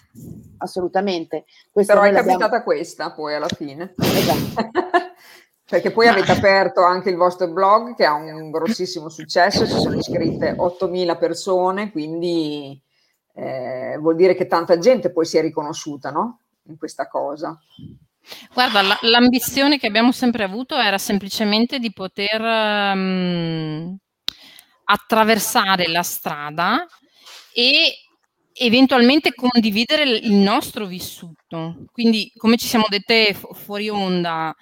[0.58, 1.46] Assolutamente.
[1.72, 3.94] Questo Però è capitata questa poi alla fine.
[3.98, 4.70] Esatto.
[5.66, 9.96] Perché poi avete aperto anche il vostro blog che ha un grossissimo successo, ci sono
[9.96, 12.80] iscritte 8.000 persone, quindi
[13.34, 16.42] eh, vuol dire che tanta gente poi si è riconosciuta no?
[16.64, 17.58] in questa cosa.
[18.54, 23.98] Guarda, la, l'ambizione che abbiamo sempre avuto era semplicemente di poter um,
[24.86, 26.86] attraversare la strada
[27.54, 27.98] e
[28.54, 31.86] eventualmente condividere il nostro vissuto.
[31.92, 34.56] Quindi, come ci siamo dette fu- fuori onda,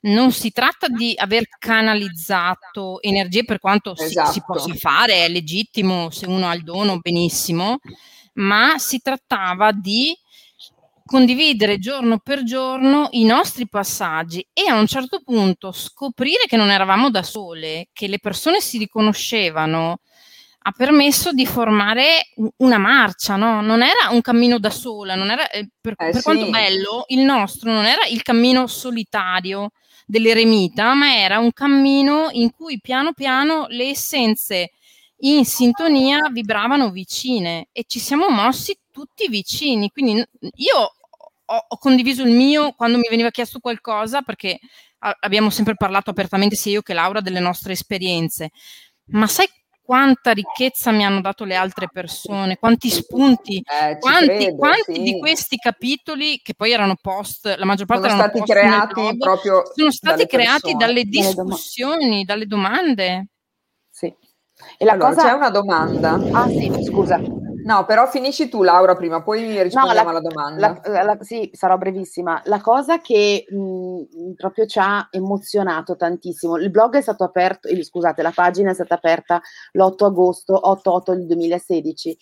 [0.00, 4.06] non si tratta di aver canalizzato energie per quanto esatto.
[4.06, 4.52] si, si esatto.
[4.52, 7.78] possa fare, è legittimo se uno ha il dono, benissimo,
[8.34, 10.16] ma si trattava di
[11.08, 16.70] condividere giorno per giorno i nostri passaggi e a un certo punto scoprire che non
[16.70, 20.00] eravamo da sole, che le persone si riconoscevano,
[20.58, 23.62] ha permesso di formare una marcia, no?
[23.62, 26.22] Non era un cammino da sola, non era, eh, per, eh, per sì.
[26.22, 29.70] quanto bello, il nostro non era il cammino solitario
[30.04, 34.72] dell'eremita, ma era un cammino in cui piano piano le essenze
[35.20, 39.90] in sintonia vibravano vicine e ci siamo mossi tutti vicini.
[39.90, 40.22] Quindi
[40.56, 40.92] io
[41.50, 44.58] ho, ho, condiviso il mio quando mi veniva chiesto qualcosa, perché
[44.98, 48.50] a, abbiamo sempre parlato apertamente, sia io che Laura, delle nostre esperienze.
[49.10, 49.48] Ma sai
[49.88, 55.02] quanta ricchezza mi hanno dato le altre persone, quanti spunti, eh, quanti, credo, quanti sì.
[55.02, 59.16] di questi capitoli, che poi erano post, la maggior parte sono erano stati creati blog,
[59.16, 60.84] proprio sono stati creati persone.
[60.84, 63.28] dalle discussioni, dalle domande.
[63.88, 64.14] Sì.
[64.76, 65.28] E la allora, cosa...
[65.28, 66.20] c'è una domanda.
[66.32, 67.18] Ah sì, scusa.
[67.68, 70.80] No, però finisci tu Laura prima, poi rispondiamo no, la, alla domanda.
[70.86, 72.40] La, la, sì, sarò brevissima.
[72.46, 77.84] La cosa che mh, proprio ci ha emozionato tantissimo, il blog è stato aperto, eh,
[77.84, 82.18] scusate, la pagina è stata aperta l'8 agosto, 8-8 del 2016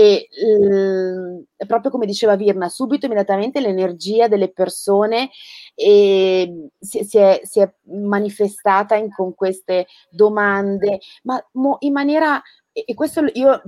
[0.00, 5.30] e mh, proprio come diceva Virna, subito immediatamente l'energia delle persone
[5.74, 12.40] e si, si, è, si è manifestata in, con queste domande, ma mo, in maniera
[12.72, 13.60] e questo io,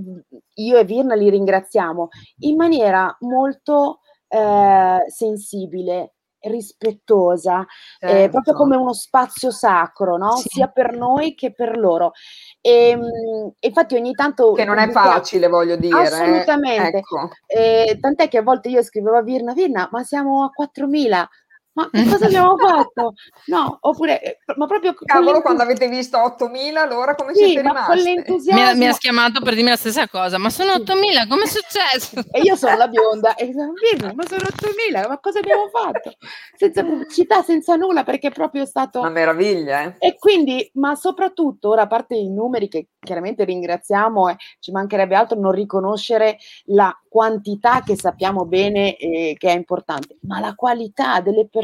[0.55, 2.09] io, e Virna li ringraziamo,
[2.41, 7.65] in maniera molto eh, sensibile, rispettosa,
[7.99, 8.17] certo.
[8.17, 10.37] eh, proprio come uno spazio sacro, no?
[10.37, 10.49] sì.
[10.49, 12.13] sia per noi che per loro.
[12.61, 14.53] E, ehm, infatti ogni tanto...
[14.53, 15.99] Che non è facile, voglio dire.
[15.99, 16.03] Eh.
[16.03, 16.99] Assolutamente.
[16.99, 17.31] Ecco.
[17.47, 21.27] Eh, tant'è che a volte io scrivevo a Virna, Virna, ma siamo a 4.000
[21.75, 23.15] ma che cosa abbiamo fatto?
[23.47, 24.95] No, oppure, eh, ma proprio...
[24.95, 27.87] Cavolo, quando avete visto 8.000, allora come sì, siete rimasti?
[27.87, 28.63] con l'entusiasmo...
[28.63, 31.47] Mi ha, mi ha, chiamato per dirmi la stessa cosa, ma sono 8.000, come è
[31.47, 32.23] successo?
[32.31, 36.13] E io sono la bionda, e ma sono 8.000, ma cosa abbiamo fatto?
[36.57, 39.01] Senza pubblicità, senza nulla, perché è proprio stato...
[39.01, 39.95] Una meraviglia, eh?
[39.99, 45.15] E quindi, ma soprattutto, ora a parte i numeri che chiaramente ringraziamo, e ci mancherebbe
[45.15, 51.21] altro non riconoscere la quantità che sappiamo bene eh, che è importante, ma la qualità
[51.21, 51.62] delle persone,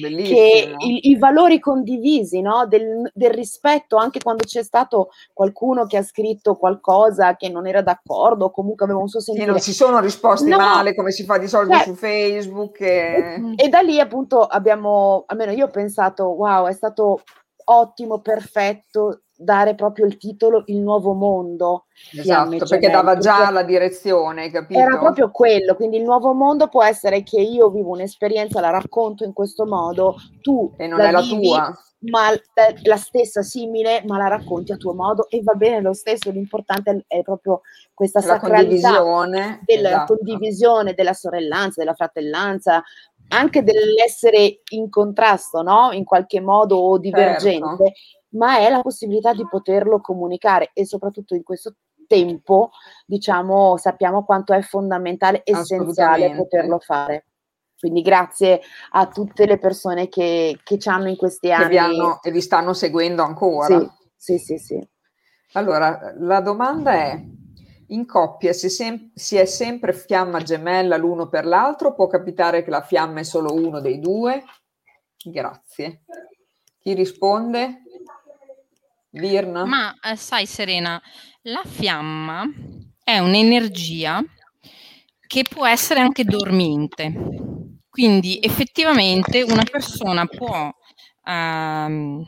[0.00, 2.66] che i, i, valori condivisi, no?
[2.66, 7.82] del, del, rispetto, anche quando c'è stato qualcuno che ha scritto qualcosa che non era
[7.82, 9.46] d'accordo, o comunque aveva un suo sentire.
[9.46, 10.58] Sì, non si sono risposti no.
[10.58, 12.80] male come si fa di solito cioè, su Facebook.
[12.80, 13.54] E...
[13.56, 17.22] e da lì appunto abbiamo, almeno io ho pensato, wow, è stato
[17.64, 21.86] ottimo, perfetto, dare proprio il titolo Il nuovo mondo.
[22.12, 24.78] Esatto, perché dava già la direzione, capito?
[24.78, 29.24] Era proprio quello, quindi il nuovo mondo può essere che io vivo un'esperienza, la racconto
[29.24, 31.78] in questo modo, tu e non la è la vivi, tua.
[31.98, 32.28] Ma
[32.82, 37.04] la stessa simile, ma la racconti a tuo modo e va bene lo stesso, l'importante
[37.06, 37.62] è proprio
[37.94, 40.14] questa la sacralità condivisione, della esatto.
[40.14, 42.82] condivisione, della sorellanza, della fratellanza,
[43.28, 45.90] anche dell'essere in contrasto, no?
[45.92, 47.92] In qualche modo o divergente, certo
[48.36, 51.74] ma è la possibilità di poterlo comunicare e soprattutto in questo
[52.06, 52.70] tempo,
[53.04, 57.26] diciamo, sappiamo quanto è fondamentale, essenziale poterlo fare.
[57.78, 58.60] Quindi grazie
[58.92, 61.68] a tutte le persone che, che ci hanno in questi anni.
[61.68, 63.78] Che hanno, e vi stanno seguendo ancora.
[64.16, 64.88] Sì, sì, sì, sì.
[65.52, 67.22] Allora, la domanda è,
[67.88, 71.94] in coppia si, sem- si, è sempre fiamma gemella l'uno per l'altro?
[71.94, 74.42] Può capitare che la fiamma è solo uno dei due?
[75.22, 76.04] Grazie.
[76.78, 77.82] Chi risponde?
[79.16, 79.64] Virna.
[79.64, 81.00] Ma eh, sai Serena,
[81.42, 82.44] la fiamma
[83.02, 84.22] è un'energia
[85.26, 87.12] che può essere anche dormiente.
[87.88, 90.70] Quindi effettivamente una persona può
[91.24, 92.24] ehm,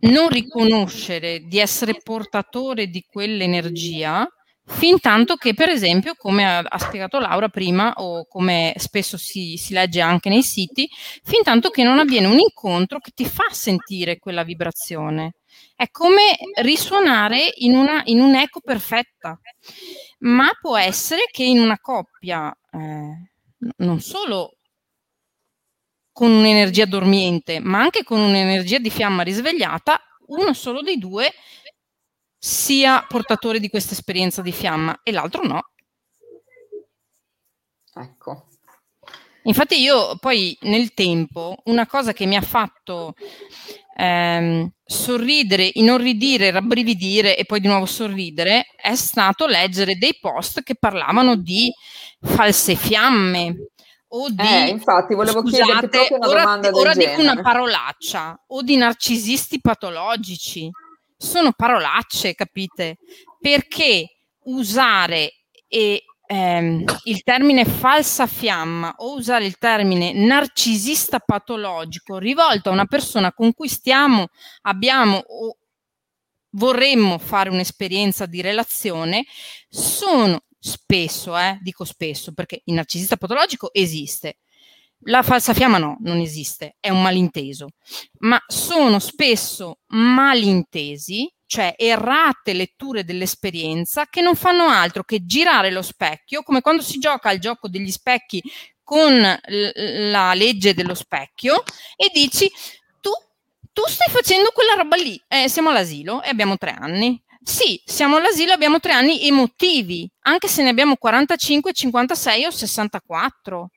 [0.00, 4.26] non riconoscere di essere portatore di quell'energia
[4.66, 9.74] Fin tanto che, per esempio, come ha, spiegato Laura prima, o come spesso si, si,
[9.74, 10.88] legge anche nei siti,
[11.22, 15.34] fin tanto che non avviene un incontro che ti fa sentire quella vibrazione.
[15.76, 19.38] È come risuonare in, una, in un'eco perfetta.
[20.20, 23.30] Ma può essere che in una coppia, eh,
[23.76, 24.56] non solo
[26.10, 31.30] con un'energia dormiente, ma anche con un'energia di fiamma risvegliata, uno solo dei due
[32.46, 35.70] sia portatore di questa esperienza di fiamma e l'altro no.
[37.94, 38.48] Ecco.
[39.44, 43.14] Infatti io poi nel tempo una cosa che mi ha fatto
[43.96, 50.74] ehm, sorridere, inorridire, rabbrividire e poi di nuovo sorridere è stato leggere dei post che
[50.74, 51.72] parlavano di
[52.20, 53.68] false fiamme
[54.08, 54.42] o di...
[54.42, 57.10] Eh, infatti, volevo scusate, chiederti proprio una ora, domanda del ora genere.
[57.16, 60.70] dico una parolaccia, o di narcisisti patologici.
[61.16, 62.98] Sono parolacce, capite?
[63.40, 64.08] Perché
[64.44, 65.32] usare
[65.68, 72.86] e, ehm, il termine falsa fiamma o usare il termine narcisista patologico rivolto a una
[72.86, 74.28] persona con cui stiamo,
[74.62, 75.56] abbiamo o
[76.50, 79.24] vorremmo fare un'esperienza di relazione,
[79.68, 84.38] sono spesso, eh, dico spesso, perché il narcisista patologico esiste,
[85.04, 87.68] la falsa fiamma no, non esiste, è un malinteso,
[88.20, 95.82] ma sono spesso malintesi, cioè errate letture dell'esperienza che non fanno altro che girare lo
[95.82, 98.42] specchio, come quando si gioca al gioco degli specchi
[98.82, 101.62] con l- la legge dello specchio
[101.96, 102.50] e dici
[103.00, 103.10] tu,
[103.72, 108.16] tu stai facendo quella roba lì, eh, siamo all'asilo e abbiamo tre anni, sì, siamo
[108.16, 113.70] all'asilo, abbiamo tre anni emotivi, anche se ne abbiamo 45, 56 o 64.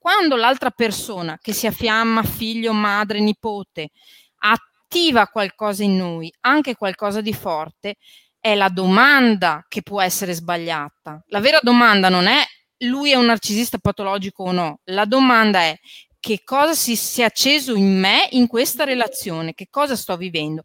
[0.00, 3.90] Quando l'altra persona, che sia fiamma, figlio, madre, nipote,
[4.38, 7.96] attiva qualcosa in noi, anche qualcosa di forte,
[8.40, 11.22] è la domanda che può essere sbagliata.
[11.26, 12.42] La vera domanda non è
[12.84, 15.76] lui è un narcisista patologico o no, la domanda è
[16.18, 20.62] che cosa si, si è acceso in me in questa relazione, che cosa sto vivendo.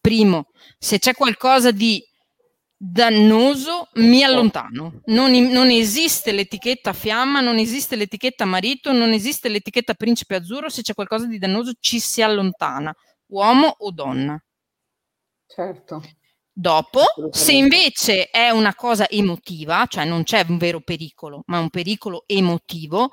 [0.00, 2.00] Primo, se c'è qualcosa di
[2.78, 5.00] dannoso, mi allontano.
[5.06, 10.68] Non, non, esiste l'etichetta fiamma, non esiste l'etichetta marito, non esiste l'etichetta principe azzurro.
[10.68, 12.94] Se c'è qualcosa di dannoso, ci si allontana,
[13.26, 14.40] uomo o donna.
[15.46, 16.02] Certo.
[16.60, 21.70] Dopo, se invece è una cosa emotiva, cioè non c'è un vero pericolo, ma un
[21.70, 23.12] pericolo emotivo,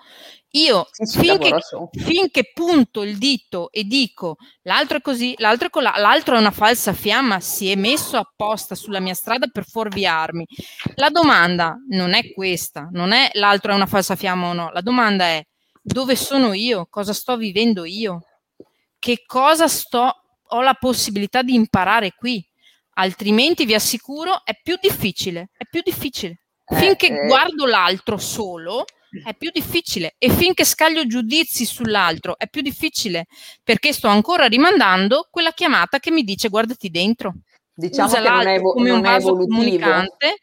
[0.54, 1.58] io Sì, finché,
[1.91, 6.50] finché punto il dito e dico l'altro è così, l'altro è colà, l'altro è una
[6.50, 10.43] falsa fiamma, si è messo apposta sulla mia strada per fuorviarmi.
[10.96, 14.82] La domanda non è questa, non è l'altro è una falsa fiamma o no, la
[14.82, 15.46] domanda è
[15.84, 18.26] dove sono io, cosa sto vivendo io,
[18.98, 22.43] che cosa sto, ho la possibilità di imparare qui
[22.96, 26.39] altrimenti vi assicuro è più difficile, è più difficile.
[26.66, 27.28] Eh, Finché eh.
[27.28, 28.84] guardo l'altro solo
[29.24, 33.28] è più difficile e finché scaglio giudizi sull'altro è più difficile
[33.64, 37.34] perché sto ancora rimandando quella chiamata che mi dice guardati dentro.
[37.74, 39.56] Diciamo Usa che non è, evo- come un non è vaso evolutivo.
[39.56, 40.36] comunicante.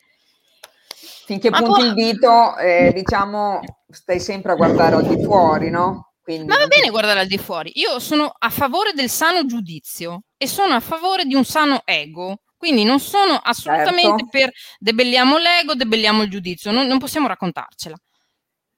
[1.27, 5.71] Finché Ma punti può- il dito, eh, diciamo, stai sempre a guardare al di fuori,
[5.71, 6.13] no?
[6.23, 7.73] Quindi Ma va bene guardare al di fuori.
[7.75, 12.42] Io sono a favore del sano giudizio e sono a favore di un sano ego.
[12.63, 14.27] Quindi non sono assolutamente Certo.
[14.31, 17.97] per debelliamo l'ego, debelliamo il giudizio, non, non possiamo raccontarcela.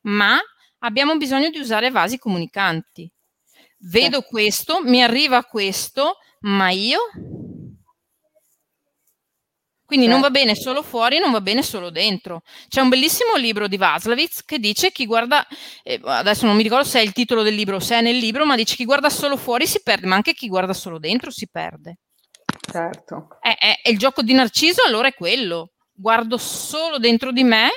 [0.04, 0.38] Ma
[0.78, 3.12] abbiamo bisogno di usare vasi comunicanti.
[3.80, 4.28] Vedo Certo.
[4.30, 6.98] questo, mi arriva questo, ma io...
[9.84, 10.40] Quindi non va Certo.
[10.40, 12.40] bene solo fuori, non va bene solo dentro.
[12.68, 15.46] C'è un bellissimo libro di Vaslowitz che dice chi guarda,
[15.82, 18.46] eh, adesso non mi ricordo se è il titolo del libro, se è nel libro,
[18.46, 21.46] ma dice chi guarda solo fuori si perde, ma anche chi guarda solo dentro si
[21.50, 21.98] perde.
[22.70, 23.28] Certo.
[23.40, 25.72] È, è- è il gioco di Narciso allora è quello.
[25.92, 27.68] Guardo solo dentro di me,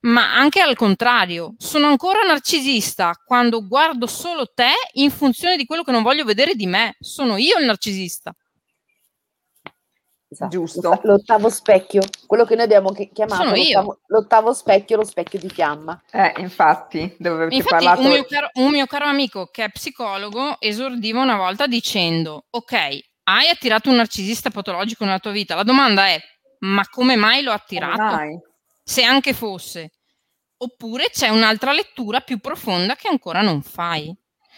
[0.00, 1.54] ma anche al contrario.
[1.58, 6.54] Sono ancora narcisista quando guardo solo te in funzione di quello che non voglio vedere
[6.54, 6.96] di me.
[7.00, 8.34] Sono io il narcisista.
[10.28, 10.50] Esatto.
[10.50, 10.80] Giusto.
[10.82, 13.64] L'otta- L'ottavo specchio, quello che noi abbiamo chi- chiamato Sono io.
[13.78, 16.02] l'ottavo, l'ottavo specchio, lo specchio di fiamma.
[16.10, 18.02] Eh, infatti, dove avete Infatti, parlato...
[18.02, 22.98] un mio, caro, un mio caro amico che è psicologo esordiva una volta dicendo: Ok,
[23.28, 25.54] hai attirato un narcisista patologico nella tua vita.
[25.54, 26.20] La domanda è:
[26.60, 28.02] ma come mai l'ho attirato?
[28.02, 28.38] mai?
[28.82, 29.92] Se anche fosse.
[30.58, 34.14] Oppure c'è un'altra lettura più profonda che ancora non fai.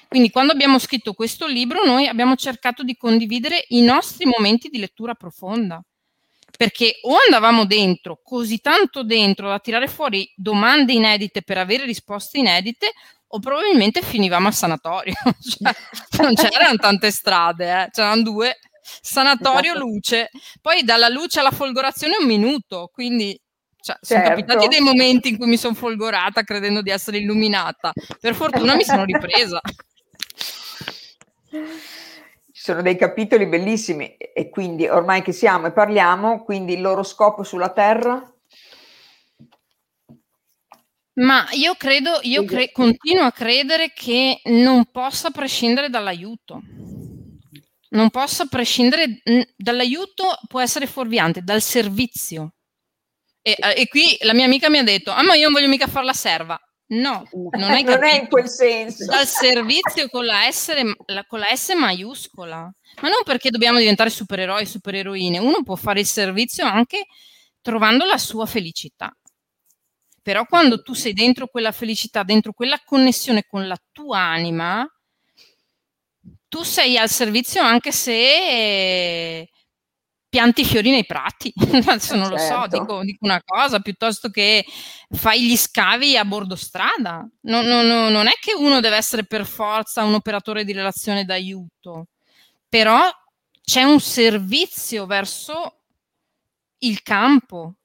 [0.07, 4.79] Quindi quando abbiamo scritto questo libro noi abbiamo cercato di condividere i nostri momenti di
[4.79, 5.83] lettura profonda.
[6.57, 12.39] Perché o andavamo dentro, così tanto dentro, da tirare fuori domande inedite per avere risposte
[12.39, 12.93] inedite,
[13.29, 15.15] o probabilmente finivamo al sanatorio.
[15.41, 18.59] Cioè, non c'erano tante strade, eh, c'erano due,
[19.01, 19.87] sanatorio Esatto.
[19.87, 20.31] luce.
[20.61, 23.39] Poi dalla luce alla folgorazione un minuto, quindi
[23.81, 24.35] cioè, sono Certo.
[24.35, 27.93] capitati dei momenti in cui mi sono folgorata credendo di essere illuminata.
[28.21, 29.61] Per fortuna mi sono ripresa.
[31.51, 37.03] Ci sono dei capitoli bellissimi e quindi ormai che siamo e parliamo, quindi il loro
[37.03, 38.21] scopo sulla Terra?
[41.19, 46.61] Ma io credo, io cre- continuo a credere che non possa prescindere dall'aiuto.
[47.91, 49.23] Non possa prescindere
[49.57, 52.53] dall'aiuto, può essere fuorviante, dal servizio.
[53.43, 55.69] E, eh, e qui la mia amica mi ha detto: Ah, ma io non voglio
[55.69, 56.61] mica fare la serva.
[56.91, 59.07] No, non hai non è in quel senso.
[59.07, 60.73] Dal servizio con la, S,
[61.07, 62.59] la- con la S maiuscola.
[63.01, 65.39] Ma non perché dobbiamo diventare supereroi supereroine.
[65.39, 67.07] Uno può fare il servizio anche
[67.61, 69.15] trovando la sua felicità.
[70.29, 74.87] Però quando tu sei dentro quella felicità, dentro quella connessione con la tua anima,
[76.47, 79.49] tu sei al servizio anche se
[80.29, 81.51] pianti fiori nei prati,
[81.87, 82.29] adesso non certo.
[82.29, 82.79] lo so, certo.
[82.79, 84.67] dico, dico, una cosa, piuttosto che
[85.09, 87.27] fai gli scavi a bordo strada.
[87.45, 92.09] Non, non, non è che uno deve essere per forza un operatore di relazione d'aiuto,
[92.69, 93.01] però
[93.63, 95.85] c'è un servizio verso
[96.81, 97.78] il campo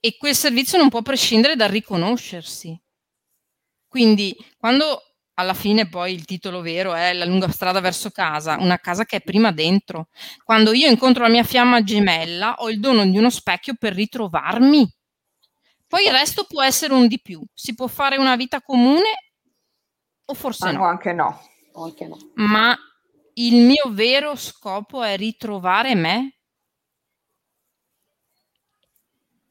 [0.00, 2.78] e quel servizio non può prescindere dal riconoscersi.
[3.86, 5.00] Quindi quando
[5.38, 9.16] alla fine poi il titolo vero è La lunga strada verso casa, una casa che
[9.16, 10.08] è prima dentro.
[10.44, 14.90] Quando io incontro la mia fiamma gemella, ho il dono di uno specchio per ritrovarmi.
[15.86, 17.42] Poi il resto può essere un di più.
[17.52, 19.32] Si può fare una vita comune
[20.24, 20.84] o forse ah, no.
[20.84, 21.40] Anche no.
[21.74, 22.16] Anche no.
[22.34, 22.76] Ma
[23.34, 26.35] il mio vero scopo è ritrovare me.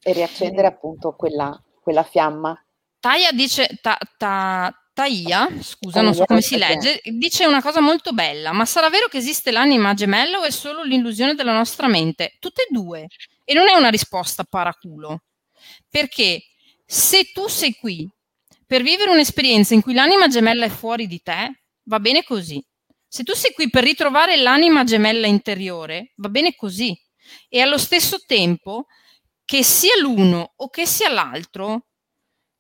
[0.08, 2.56] E riaccendere appunto quella, quella fiamma.
[3.00, 8.14] Taya dice, ta, ta, Taia, scusa, non so come si legge, dice una cosa molto
[8.14, 12.38] bella, ma sarà vero che esiste l'anima gemella o è solo l'illusione della nostra mente?
[12.40, 13.08] Tutte e due.
[13.44, 15.24] E non è una risposta paraculo,
[15.90, 16.46] perché
[16.86, 18.10] se tu sei qui
[18.66, 22.66] per vivere un'esperienza in cui l'anima gemella è fuori di te, va bene così.
[23.06, 26.98] Se tu sei qui per ritrovare l'anima gemella interiore, va bene così.
[27.50, 28.86] E allo stesso tempo,
[29.46, 31.86] che sia l'uno o che sia l'altro,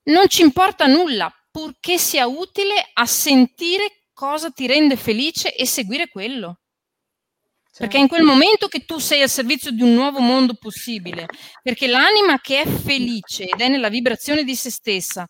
[0.03, 6.09] non ci importa nulla, purché sia utile a sentire cosa ti rende felice e seguire
[6.09, 6.59] quello.
[7.75, 7.79] Certo.
[7.79, 11.25] Perché è in quel momento che tu sei al servizio di un nuovo mondo possibile,
[11.61, 15.27] perché l'anima che è felice ed è nella vibrazione di se stessa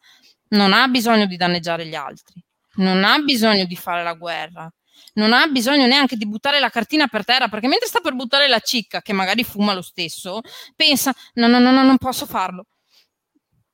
[0.50, 2.40] non ha bisogno di danneggiare gli altri,
[2.76, 4.72] non ha bisogno di fare la guerra,
[5.16, 8.48] non ha bisogno neanche di buttare la cartina per terra, perché mentre sta per buttare
[8.48, 10.42] la cicca, che magari fuma lo stesso,
[10.76, 12.68] pensa, no, no, no, no non posso farlo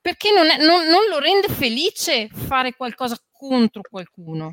[0.01, 4.51] perché non, è, non, non lo rende felice fare qualcosa contro qualcuno.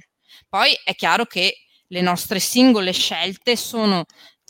[0.49, 1.57] Poi è chiaro che
[1.89, 4.05] le nostre singole scelte sono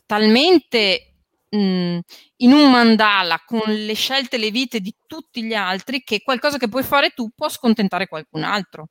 [0.05, 1.15] talmente
[1.49, 1.99] mh,
[2.37, 6.59] in un mandala con le scelte e le vite di tutti gli altri che qualcosa
[6.59, 8.89] che puoi fare tu può scontentare qualcun altro,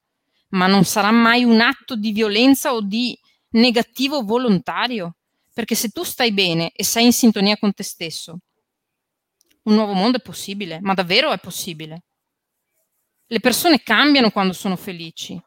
[0.50, 3.18] ma non sarà mai un atto di violenza o di
[3.60, 5.16] negativo volontario,
[5.53, 8.39] perché se tu stai bene e sei in sintonia con te stesso,
[9.64, 12.03] un nuovo mondo è possibile, ma davvero è possibile.
[13.28, 15.39] Le persone cambiano quando sono felici.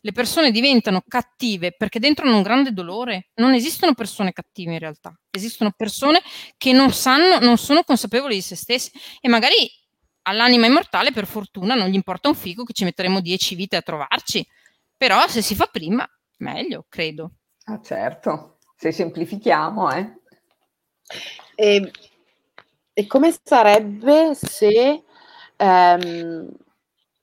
[0.00, 3.30] Le persone diventano cattive perché dentro hanno un grande dolore.
[3.36, 6.22] Non esistono persone cattive in realtà, esistono persone
[6.56, 9.54] che non sanno, non sono consapevoli di se stesse e magari
[10.22, 13.82] all'anima immortale per fortuna non gli importa un figo che ci metteremo dieci vite a
[13.82, 14.46] trovarci,
[14.96, 16.06] però se si fa prima,
[16.38, 17.32] meglio, credo.
[17.66, 20.20] Ah, certo, se semplifichiamo, eh.
[21.56, 21.90] E
[22.96, 25.02] e come sarebbe se,
[25.56, 26.48] ehm,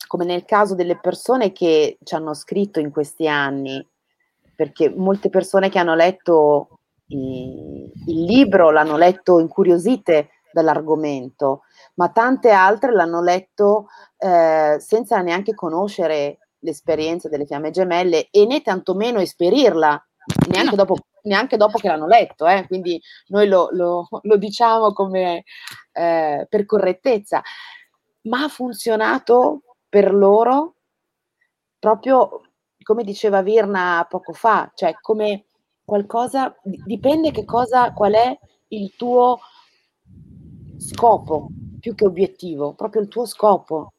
[0.05, 3.85] come nel caso delle persone che ci hanno scritto in questi anni,
[4.53, 11.61] perché molte persone che hanno letto i, il libro l'hanno letto incuriosite dall'argomento,
[11.95, 13.87] ma tante altre l'hanno letto
[14.17, 20.05] eh, senza neanche conoscere l'esperienza delle fiamme gemelle e né tantomeno esperirla,
[20.49, 22.65] neanche dopo neanche dopo che l'hanno letto, eh?
[22.67, 25.43] quindi noi lo, lo, lo diciamo come
[25.91, 27.41] eh, per correttezza,
[28.23, 30.75] ma ha funzionato per loro
[31.77, 32.41] proprio
[32.83, 35.45] come diceva Virna poco fa, cioè come
[35.83, 38.37] qualcosa, dipende che cosa, qual è
[38.69, 39.39] il tuo
[40.77, 41.49] scopo
[41.79, 43.93] più che obiettivo, proprio il tuo scopo.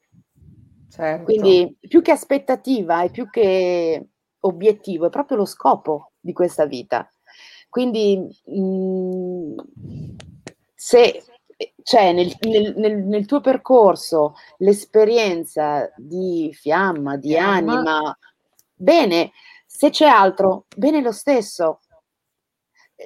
[0.89, 1.25] Certo.
[1.25, 4.09] Quindi più che aspettativa e più che
[4.41, 7.11] obiettivo, è proprio lo scopo di questa vita.
[7.69, 9.59] Quindi mh, mm,
[10.75, 11.25] se
[11.83, 17.73] c'è nel, nel, nel, nel, tuo percorso l'esperienza di fiamma, di fiamma.
[17.73, 18.19] anima,
[18.75, 19.33] bene,
[19.67, 21.81] se c'è altro, bene lo stesso.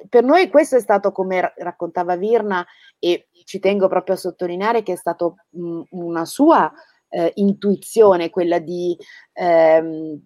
[0.09, 2.65] Per noi questo è stato, come raccontava Virna,
[2.99, 5.33] e ci tengo proprio a sottolineare che è stata
[5.89, 6.71] una sua
[7.09, 8.97] eh, intuizione, quella di
[9.33, 10.19] ehm,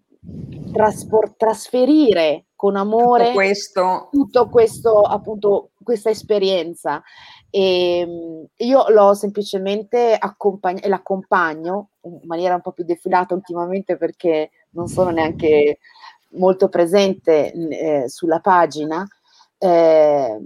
[0.72, 7.02] traspor- trasferire con amore tutto questo, tutto questo appunto questa esperienza.
[7.50, 13.98] E ehm, io l'ho semplicemente accompagnato e l'accompagno in maniera un po' più defilata ultimamente
[13.98, 15.80] perché non sono neanche
[16.34, 19.06] molto presente eh, sulla pagina
[19.58, 20.40] eh,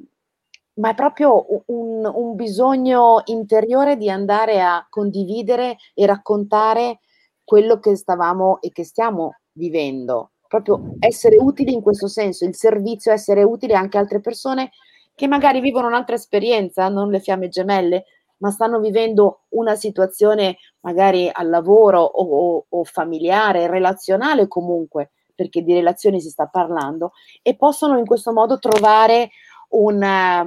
[0.74, 7.00] ma è proprio un, un bisogno interiore di andare a condividere e raccontare
[7.44, 13.12] quello che stavamo e che stiamo vivendo, proprio essere utili in questo senso, il servizio,
[13.12, 14.72] essere utili anche a altre persone
[15.14, 18.06] che magari vivono un'altra esperienza, non le fiamme gemelle,
[18.38, 25.62] ma stanno vivendo una situazione magari al lavoro o, o, o familiare, relazionale comunque, perché
[25.62, 29.32] di relazioni si sta parlando, e possono in questo modo trovare
[29.70, 30.46] una,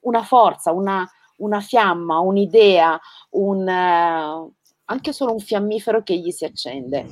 [0.00, 2.98] una forza, una, una fiamma, un'idea,
[3.30, 4.52] un,
[4.90, 7.06] anche solo un fiammifero che gli si accende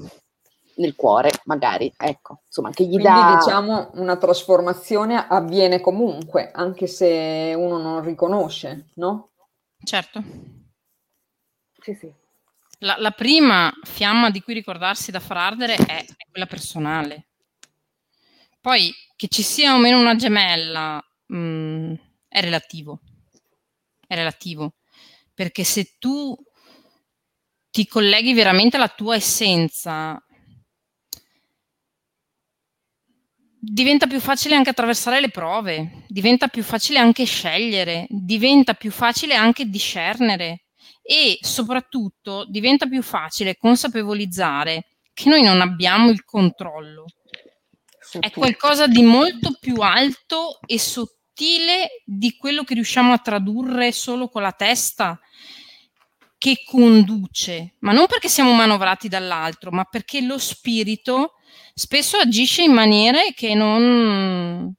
[0.76, 3.36] nel cuore, magari, ecco, insomma, che gli Quindi, dà...
[3.36, 9.30] diciamo, una trasformazione avviene comunque, anche se uno non riconosce, no?
[9.82, 10.22] Certo.
[11.80, 12.12] Sì, sì.
[12.80, 17.26] La, la prima fiamma di cui ricordarsi da far ardere è, è quella personale.
[18.60, 21.94] Poi, che ci sia o meno una gemella, mh, mm,
[22.28, 23.00] è relativo.
[24.06, 24.74] È relativo.
[25.34, 26.36] Perché se tu
[27.78, 30.20] ti colleghi veramente alla tua essenza,
[33.56, 39.36] diventa più facile anche attraversare le prove, diventa più facile anche scegliere, diventa più facile
[39.36, 40.64] anche discernere
[41.02, 47.04] e soprattutto diventa più facile consapevolizzare che noi non abbiamo il controllo.
[48.18, 54.28] È qualcosa di molto più alto e sottile di quello che riusciamo a tradurre solo
[54.28, 55.20] con la testa
[56.38, 61.34] che conduce, ma non perché siamo manovrati dall'altro, ma perché lo spirito
[61.74, 64.72] spesso agisce in maniere che non,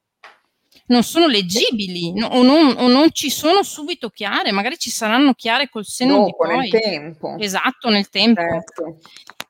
[0.85, 5.33] non sono leggibili no, o, non, o, non, ci sono subito chiare, magari ci saranno
[5.33, 6.57] chiare col senno Dopo, di poi.
[6.57, 7.35] nel tempo.
[7.37, 8.41] Esatto, nel tempo.
[8.41, 8.99] Certo.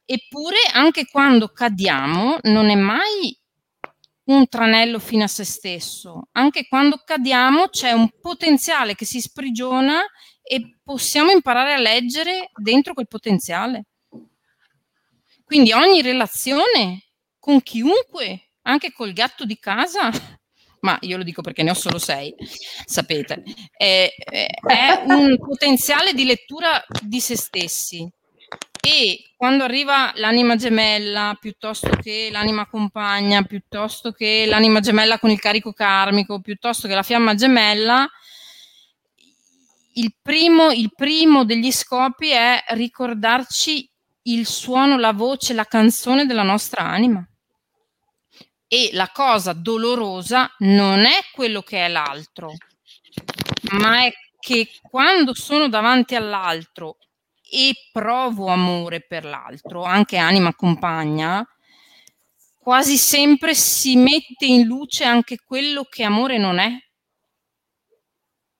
[0.06, 3.38] Eppure anche quando cadiamo non è mai
[4.26, 10.04] un tranello fino a se stesso, anche quando cadiamo c'è un potenziale che si sprigiona
[10.52, 13.86] e possiamo imparare a leggere dentro quel potenziale.
[15.44, 17.04] Quindi ogni relazione
[17.38, 20.10] con chiunque, anche col gatto di casa,
[20.82, 22.34] ma io lo dico perché ne ho solo sei,
[22.84, 28.12] sapete, è, è un potenziale di lettura di se stessi.
[28.82, 35.40] E quando arriva l'anima gemella, piuttosto che l'anima compagna, piuttosto che l'anima gemella con il
[35.40, 38.10] carico karmico, piuttosto che la fiamma gemella,
[40.00, 43.90] il primo, il primo degli scopi è ricordarci
[44.24, 47.26] il suono, la voce, la canzone della nostra anima.
[48.68, 52.54] E la cosa dolorosa non è quello che è l'altro,
[53.80, 56.98] ma è che quando sono davanti all'altro
[57.50, 61.46] e provo amore per l'altro, anche anima compagna,
[62.58, 66.72] quasi sempre si mette in luce anche quello che amore non è.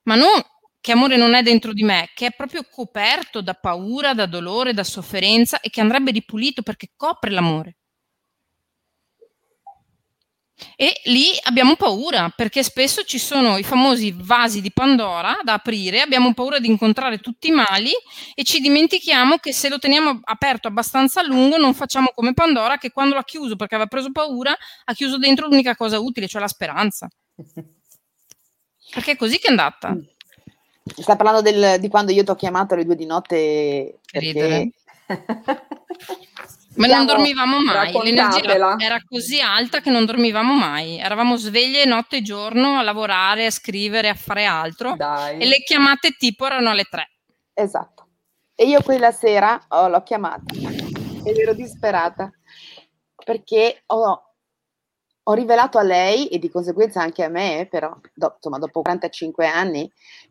[0.02, 0.42] Ma non
[0.80, 4.72] che amore non è dentro di me, che è proprio coperto da paura, da dolore,
[4.72, 7.76] da sofferenza e che andrebbe ripulito perché copre l'amore.
[10.76, 16.00] E lì abbiamo paura perché spesso ci sono i famosi vasi di Pandora da aprire,
[16.00, 17.90] abbiamo paura di incontrare tutti i mali
[18.34, 22.76] e ci dimentichiamo che se lo teniamo aperto abbastanza a lungo non facciamo come Pandora
[22.76, 24.54] che quando l'ha chiuso perché aveva preso paura
[24.84, 27.08] ha chiuso dentro l'unica cosa utile, cioè la speranza.
[28.92, 29.96] Perché è così che è andata.
[30.82, 34.70] Sta parlando del, di quando io ti ho chiamato alle due di notte perché...
[36.76, 40.98] Ma non dormivamo mai, l'energia era così alta che non dormivamo mai.
[40.98, 44.94] Eravamo sveglie notte e giorno a lavorare, a scrivere, a fare altro.
[44.96, 45.40] Dai.
[45.40, 47.10] E le chiamate tipo erano alle tre.
[47.52, 48.06] Esatto.
[48.54, 50.54] E io quella sera oh, l'ho chiamata
[51.24, 52.30] ed ero disperata
[53.24, 54.22] perché ho,
[55.22, 59.46] ho, rivelato a lei e di conseguenza anche a me, però do, insomma, dopo 45
[59.46, 59.90] anni,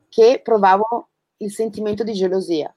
[0.10, 2.74] che provavo il sentimento di gelosia.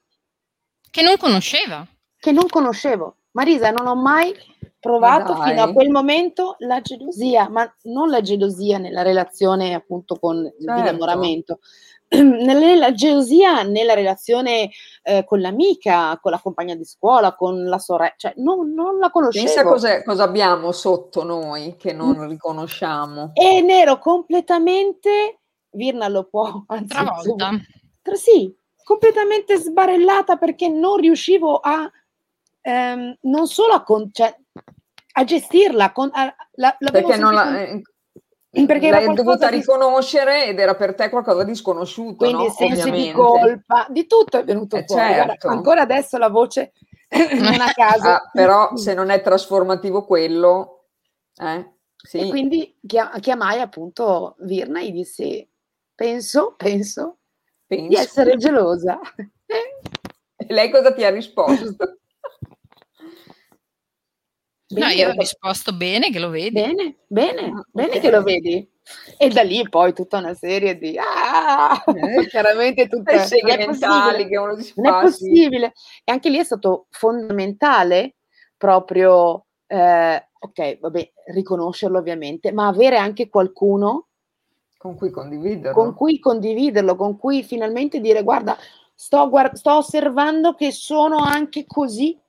[0.89, 1.85] Che non conosceva.
[2.17, 3.17] Che non conoscevo.
[3.31, 4.33] Marisa, non ho mai
[4.79, 10.43] provato fino a quel momento la gelosia, ma non la gelosia nella relazione appunto con
[10.43, 10.73] certo.
[10.73, 11.59] l'innamoramento,
[12.09, 14.69] nella gelosia nella relazione
[15.01, 19.09] eh, con l'amica, con la compagna di scuola, con la sorella, cioè non, non la
[19.09, 19.45] conoscevo.
[19.45, 22.27] Pensa cosa abbiamo sotto noi che non mm.
[22.27, 23.31] riconosciamo.
[23.33, 25.42] E nero completamente
[25.73, 27.51] Virna lo può, anzi, travolta.
[28.01, 28.53] Tra, sì,
[28.83, 31.89] completamente sbarellata perché non riuscivo a
[32.61, 34.35] ehm, non solo a, con, cioè,
[35.13, 37.81] a gestirla, con, a, la, perché non la, eh,
[38.65, 39.57] perché l'hai dovuta di...
[39.57, 42.25] riconoscere ed era per te qualcosa di sconosciuto.
[42.25, 42.51] Quindi no?
[42.51, 45.01] senso di colpa, di tutto è venuto eh, fuori.
[45.01, 45.47] Certo.
[45.47, 46.73] ancora adesso la voce
[47.33, 48.07] non a caso.
[48.07, 50.85] Ah, però se non è trasformativo quello,
[51.35, 52.19] eh, sì.
[52.19, 55.47] E quindi chiamai appunto Virna e gli dissi
[55.95, 57.17] penso, penso,
[57.67, 57.87] penso.
[57.87, 58.99] di essere gelosa.
[60.35, 61.97] e lei cosa ti ha risposto?
[64.69, 66.51] no, io ho risposto bene che lo vedi.
[66.51, 68.01] Bene, bene, ah, bene okay.
[68.01, 68.71] che lo vedi.
[69.17, 74.27] E da lì poi tutta una serie di ah, eh, chiaramente tutte le seghe mentali
[74.27, 74.81] che uno si fa.
[74.81, 75.73] Non è possibile.
[76.03, 78.15] E anche lì è stato fondamentale
[78.57, 84.09] proprio eh, ok, vabbè, riconoscerlo ovviamente, ma avere anche qualcuno
[84.83, 85.81] con cui condividerlo.
[85.81, 88.57] Con cui condividerlo, con cui finalmente dire guarda,
[88.93, 92.19] sto, guard- sto osservando che sono anche così,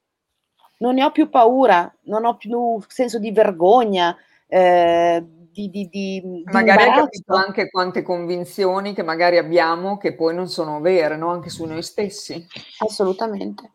[0.78, 6.44] non ne ho più paura, non ho più senso di vergogna, eh, di, di, di,
[6.52, 11.32] magari hai capito anche quante convinzioni che magari abbiamo che poi non sono vere, no?
[11.32, 12.46] anche su noi stessi.
[12.78, 13.68] Assolutamente.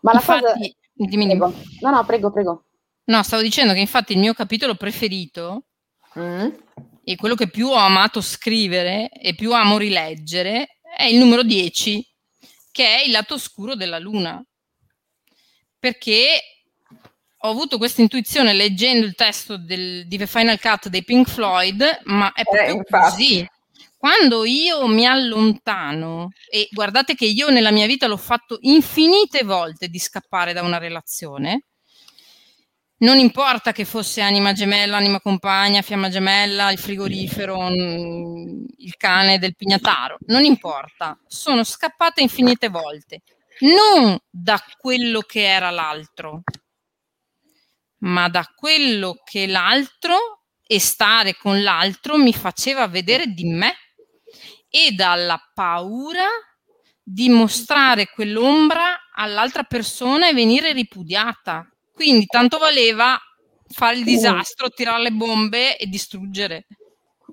[0.00, 0.56] Ma la infatti, cosa...
[0.94, 1.52] Dimmi, prego.
[1.80, 2.64] No, no, prego, prego.
[3.04, 5.62] No, stavo dicendo che infatti il mio capitolo preferito
[6.18, 6.48] mm.
[7.10, 12.08] E quello che più ho amato scrivere e più amo rileggere è il numero 10,
[12.70, 14.40] che è il lato oscuro della luna.
[15.76, 16.40] Perché
[17.36, 21.82] ho avuto questa intuizione leggendo il testo del, di The Final Cut dei Pink Floyd,
[22.04, 23.46] ma è proprio eh, così.
[23.96, 29.88] Quando io mi allontano, e guardate che io nella mia vita l'ho fatto infinite volte
[29.88, 31.69] di scappare da una relazione,
[33.00, 39.54] non importa che fosse anima gemella, anima compagna, fiamma gemella, il frigorifero, il cane del
[39.56, 43.22] pignataro, non importa, sono scappata infinite volte,
[43.60, 46.42] non da quello che era l'altro,
[47.98, 53.74] ma da quello che l'altro e stare con l'altro mi faceva vedere di me
[54.68, 56.26] e dalla paura
[57.02, 61.69] di mostrare quell'ombra all'altra persona e venire ripudiata
[62.00, 63.20] quindi tanto valeva
[63.68, 66.66] fare il disastro, tirare le bombe e distruggere.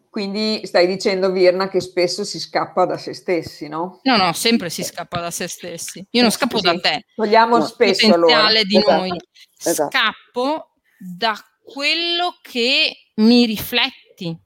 [0.09, 4.01] Quindi stai dicendo, Virna, che spesso si scappa da se stessi, no?
[4.03, 6.05] No, no, sempre si scappa da se stessi.
[6.11, 6.63] Io non scappo sì.
[6.63, 7.05] da te.
[7.15, 8.63] Togliamo no, spesso potenziale allora.
[8.63, 8.91] di esatto.
[8.91, 9.21] noi.
[9.63, 9.89] Esatto.
[9.89, 14.37] Scappo da quello che mi rifletti.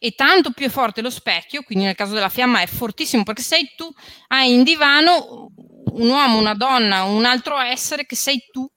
[0.00, 3.42] E tanto più è forte lo specchio, quindi nel caso della fiamma è fortissimo perché
[3.42, 3.88] sei tu,
[4.28, 5.52] hai in divano
[5.92, 8.68] un uomo, una donna, un altro essere che sei tu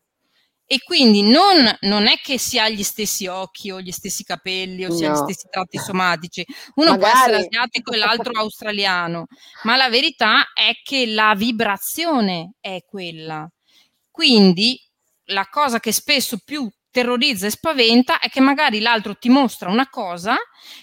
[0.72, 4.86] e quindi non, non, è che si ha gli stessi occhi o gli stessi capelli
[4.86, 4.96] o no.
[4.96, 6.46] si ha gli stessi tratti somatici.
[6.76, 7.12] Uno Magari.
[7.12, 9.26] può essere asiatico e l'altro australiano,
[9.64, 13.46] ma la verità è che la vibrazione è quella.
[14.10, 14.82] Quindi
[15.26, 19.90] la cosa che spesso più terrorizza e spaventa è che magari l'altro ti mostra una
[19.90, 20.38] cosa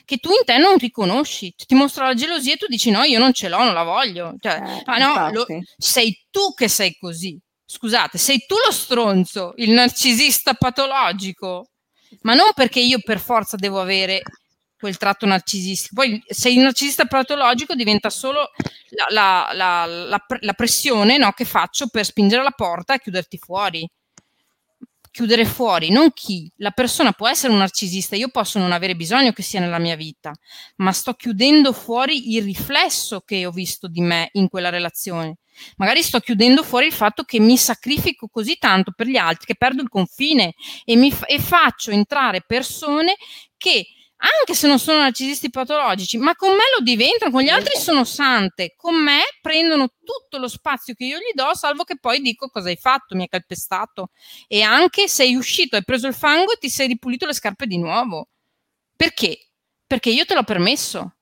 [0.05, 3.19] che tu in te non riconosci, ti mostra la gelosia e tu dici no, io
[3.19, 4.35] non ce l'ho, non la voglio.
[4.39, 5.47] Cioè, eh, ah, no, lo,
[5.79, 7.41] sei tu che sei così.
[7.71, 11.69] Scusate, sei tu lo stronzo, il narcisista patologico,
[12.23, 14.23] ma non perché io per forza devo avere
[14.79, 15.97] quel tratto narcisistico.
[15.97, 18.53] Poi se il narcisista patologico diventa solo
[19.11, 23.87] la, la, la, la pressione no, che faccio per spingere la porta e chiuderti fuori
[25.11, 26.49] chiudere fuori, non chi.
[26.59, 29.97] La persona può essere un narcisista, io posso non avere bisogno che sia nella mia
[29.97, 30.33] vita,
[30.77, 35.39] ma sto chiudendo fuori il riflesso che ho visto di me in quella relazione.
[35.77, 39.57] Magari sto chiudendo fuori il fatto che mi sacrifico così tanto per gli altri che
[39.57, 40.55] perdo il confine
[40.85, 43.17] e, mi fa- e faccio entrare persone
[43.57, 43.87] che
[44.19, 48.05] anche se non sono narcisisti patologici, ma con me lo diventano, con gli altri sono
[48.05, 52.49] sante, con me prendono tutto lo spazio che io gli do, salvo che poi dico
[52.49, 54.11] cosa hai fatto, mi hai calpestato.
[54.49, 57.79] E anche sei uscito, hai preso il fango e ti sei ripulito le scarpe di
[57.79, 58.31] nuovo.
[58.97, 59.51] Perché?
[59.87, 61.18] Perché io te l'ho permesso.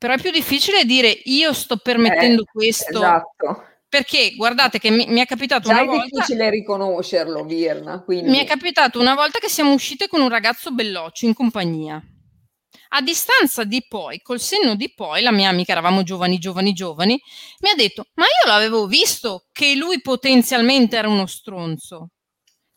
[0.00, 2.96] Però è più difficile dire io sto permettendo eh, questo.
[2.96, 3.64] Esatto.
[3.86, 6.04] Perché guardate che mi, mi è capitato Già una volta.
[6.04, 8.02] È difficile riconoscerlo, Virna.
[8.02, 8.30] Quindi.
[8.30, 12.02] Mi è capitato una volta che siamo uscite con un ragazzo belloccio in compagnia.
[12.92, 17.20] A distanza di poi, col senno di poi, la mia amica, eravamo giovani, giovani, giovani,
[17.58, 22.12] mi ha detto: Ma io l'avevo visto che lui potenzialmente era uno stronzo.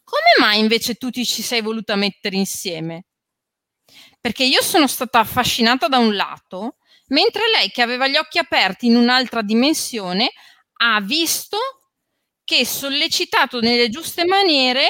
[0.03, 3.05] Come mai invece tu ti ci sei voluta mettere insieme?
[4.19, 6.77] Perché io sono stata affascinata da un lato,
[7.07, 10.31] mentre lei, che aveva gli occhi aperti in un'altra dimensione,
[10.81, 11.57] ha visto
[12.43, 14.87] che sollecitato nelle giuste maniere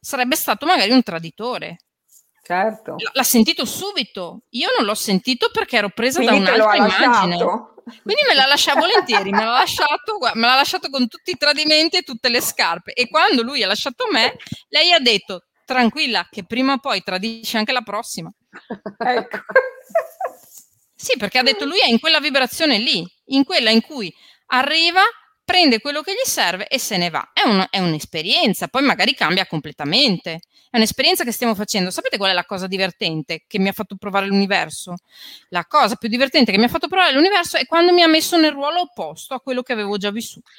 [0.00, 1.78] sarebbe stato magari un traditore.
[2.42, 2.96] Certo.
[3.12, 4.40] L'ha sentito subito.
[4.50, 7.36] Io non l'ho sentito perché ero presa Quindi da un'altra immagine.
[8.02, 11.98] Quindi me l'ha lasciato volentieri, me l'ha lasciato, me l'ha lasciato con tutti i tradimenti
[11.98, 12.92] e tutte le scarpe.
[12.92, 14.36] E quando lui ha lasciato me,
[14.68, 18.32] lei ha detto: tranquilla, che prima o poi tradisce anche la prossima.
[18.98, 19.38] Ecco.
[21.00, 24.12] Sì, perché ha detto lui è in quella vibrazione lì, in quella in cui
[24.46, 25.00] arriva,
[25.44, 27.30] prende quello che gli serve e se ne va.
[27.32, 30.40] È, un, è un'esperienza, poi magari cambia completamente.
[30.68, 31.90] È un'esperienza che stiamo facendo.
[31.92, 34.96] Sapete qual è la cosa divertente che mi ha fatto provare l'universo?
[35.50, 38.36] La cosa più divertente che mi ha fatto provare l'universo è quando mi ha messo
[38.36, 40.50] nel ruolo opposto a quello che avevo già vissuto.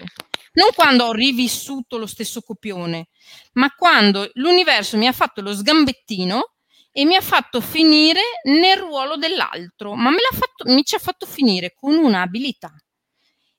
[0.54, 3.08] Non quando ho rivissuto lo stesso copione,
[3.54, 6.54] ma quando l'universo mi ha fatto lo sgambettino
[6.92, 11.74] e mi ha fatto finire nel ruolo dell'altro, ma fatto, mi ci ha fatto finire
[11.74, 12.74] con un'abilità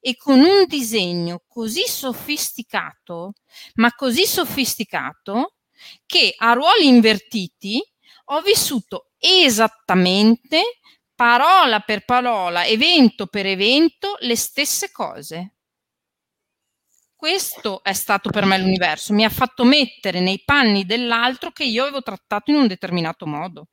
[0.00, 3.34] e con un disegno così sofisticato,
[3.74, 5.54] ma così sofisticato
[6.06, 7.82] che a ruoli invertiti
[8.26, 10.78] ho vissuto esattamente
[11.14, 15.54] parola per parola, evento per evento, le stesse cose.
[17.20, 21.82] Questo è stato per me l'universo, mi ha fatto mettere nei panni dell'altro che io
[21.82, 23.66] avevo trattato in un determinato modo.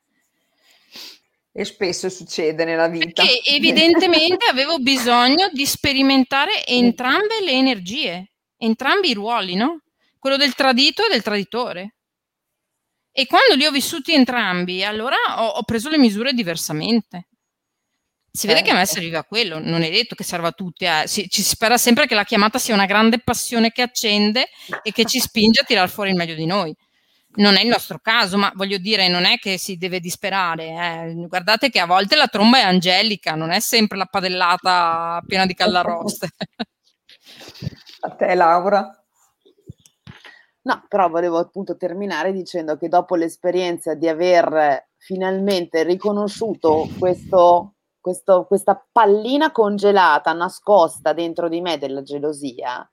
[1.50, 3.22] E spesso succede nella vita.
[3.22, 9.80] Perché evidentemente avevo bisogno di sperimentare entrambe le energie, entrambi i ruoli, no?
[10.18, 11.94] Quello del tradito e del traditore.
[13.10, 17.28] E quando li ho vissuti entrambi, allora ho, ho preso le misure diversamente.
[18.38, 19.00] Si vede che a me certo.
[19.00, 21.08] serviva quello, non è detto che serva a tutti, eh.
[21.08, 24.46] si, ci spera sempre che la chiamata sia una grande passione che accende
[24.84, 26.72] e che ci spinge a tirare fuori il meglio di noi.
[27.30, 30.66] Non è il nostro caso, ma voglio dire, non è che si deve disperare.
[30.68, 31.26] Eh.
[31.26, 35.54] Guardate che a volte la tromba è angelica, non è sempre la padellata piena di
[35.54, 36.28] callaroste.
[38.02, 38.88] A te, Laura?
[40.62, 48.44] No, però volevo appunto terminare dicendo che dopo l'esperienza di aver finalmente riconosciuto questo questo,
[48.46, 52.90] questa pallina congelata nascosta dentro di me della gelosia,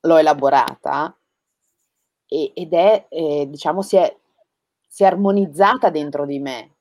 [0.00, 1.16] l'ho elaborata
[2.26, 4.16] e, ed è, eh, diciamo, si è,
[4.86, 6.76] si è armonizzata dentro di me,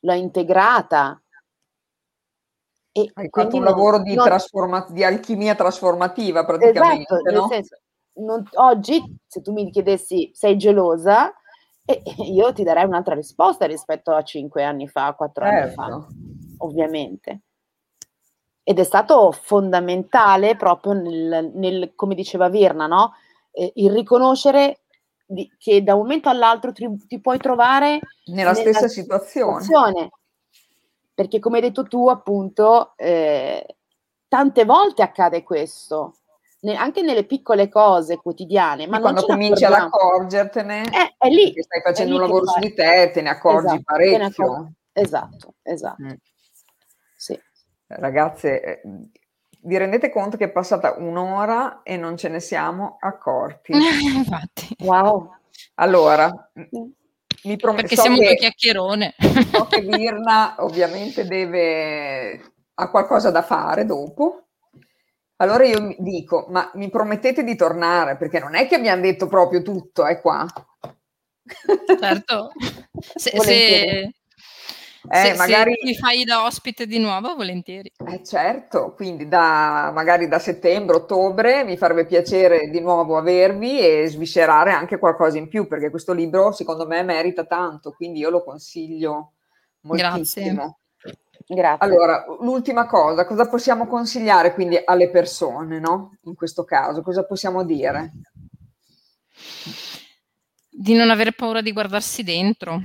[0.00, 1.20] l'ho integrata.
[2.92, 7.14] E Hai fatto un lavoro di, non, trasforma- di alchimia trasformativa praticamente.
[7.14, 7.48] Esatto, no?
[7.48, 7.76] senso,
[8.16, 11.34] non, oggi se tu mi chiedessi sei gelosa,
[11.84, 15.80] e io ti darei un'altra risposta rispetto a cinque anni fa, quattro certo.
[15.80, 16.06] anni fa,
[16.58, 17.40] ovviamente.
[18.62, 23.12] Ed è stato fondamentale proprio nel, nel come diceva Virna, no?
[23.50, 24.80] eh, il riconoscere
[25.26, 29.60] di, che da un momento all'altro ti, ti puoi trovare nella, nella stessa situazione.
[29.60, 30.10] situazione.
[31.14, 33.76] Perché come hai detto tu, appunto, eh,
[34.26, 36.16] tante volte accade questo
[36.64, 38.86] ne, anche nelle piccole cose quotidiane.
[38.86, 41.54] Ma quando cominci ad accorgertene, è, è lì.
[41.62, 44.24] stai facendo un lavoro su di te, te ne accorgi esatto, parecchio.
[44.24, 44.72] Accorgi.
[44.92, 46.02] Esatto, esatto.
[46.02, 46.12] Mm.
[47.16, 47.38] Sì.
[47.86, 48.80] Ragazze, eh,
[49.60, 53.72] vi rendete conto che è passata un'ora e non ce ne siamo accorti?
[54.16, 54.74] Infatti.
[54.80, 55.34] Wow.
[55.74, 56.50] Allora,
[57.44, 57.82] mi prometto.
[57.82, 59.14] Perché so siamo che, due chiacchierone.
[59.52, 64.43] So che Virna ovviamente deve ha qualcosa da fare dopo.
[65.36, 68.16] Allora io dico, ma mi promettete di tornare?
[68.16, 70.46] Perché non è che abbiamo detto proprio tutto, è qua.
[71.98, 72.52] Certo,
[73.16, 74.14] se, se,
[75.10, 75.74] eh, se, magari...
[75.74, 77.90] se mi fai da ospite di nuovo, volentieri.
[78.06, 84.06] Eh, certo, quindi da, magari da settembre, ottobre mi farebbe piacere di nuovo avervi e
[84.06, 88.42] sviscerare anche qualcosa in più, perché questo libro secondo me merita tanto, quindi io lo
[88.42, 89.32] consiglio
[89.80, 90.54] moltissimo.
[90.54, 90.76] Grazie.
[91.46, 91.86] Grazie.
[91.86, 96.16] Allora, l'ultima cosa, cosa possiamo consigliare quindi alle persone, no?
[96.22, 98.12] In questo caso, cosa possiamo dire?
[100.70, 102.80] Di non avere paura di guardarsi dentro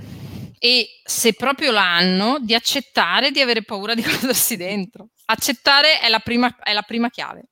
[0.60, 5.08] e se proprio l'hanno, di accettare di avere paura di guardarsi dentro.
[5.26, 7.46] Accettare è la prima, è la prima chiave.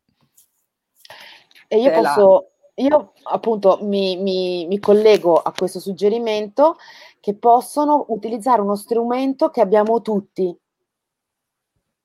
[1.69, 6.77] E io posso, io appunto mi, mi, mi collego a questo suggerimento
[7.19, 10.55] che possono utilizzare uno strumento che abbiamo tutti,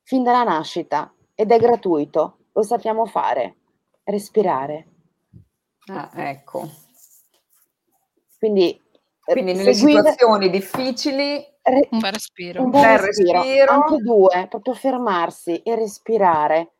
[0.03, 3.55] fin dalla nascita ed è gratuito, lo sappiamo fare,
[4.03, 4.87] respirare.
[5.87, 6.69] Ah, ecco.
[8.37, 8.79] Quindi,
[9.23, 12.63] Quindi nelle seguire, situazioni difficili re, un bel respiro.
[12.63, 13.71] Un bel respiro, respiro.
[13.71, 16.73] Anche due, proprio fermarsi e respirare.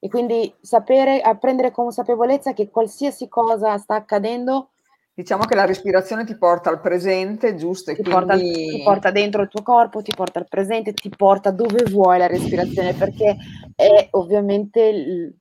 [0.00, 4.70] E quindi sapere, apprendere consapevolezza che qualsiasi cosa sta accadendo
[5.18, 7.90] Diciamo che la respirazione ti porta al presente, giusto?
[7.90, 8.20] E ti, quindi...
[8.20, 12.18] porta, ti porta dentro il tuo corpo, ti porta al presente, ti porta dove vuoi
[12.18, 13.36] la respirazione, perché
[13.74, 14.80] è ovviamente...
[14.80, 15.36] Il...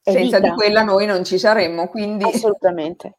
[0.00, 0.48] È Senza vita.
[0.48, 2.24] di quella noi non ci saremmo, quindi...
[2.24, 3.16] Assolutamente.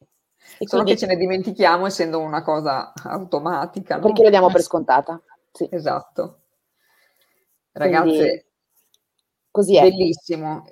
[0.57, 0.93] E Solo quindi...
[0.93, 3.99] che ce ne dimentichiamo essendo una cosa automatica.
[3.99, 4.23] Perché no?
[4.23, 5.21] la diamo per scontata.
[5.51, 5.67] Sì.
[5.69, 6.39] Esatto.
[7.73, 8.45] Ragazze, quindi...
[9.51, 9.81] così è.
[9.81, 10.63] Bellissimo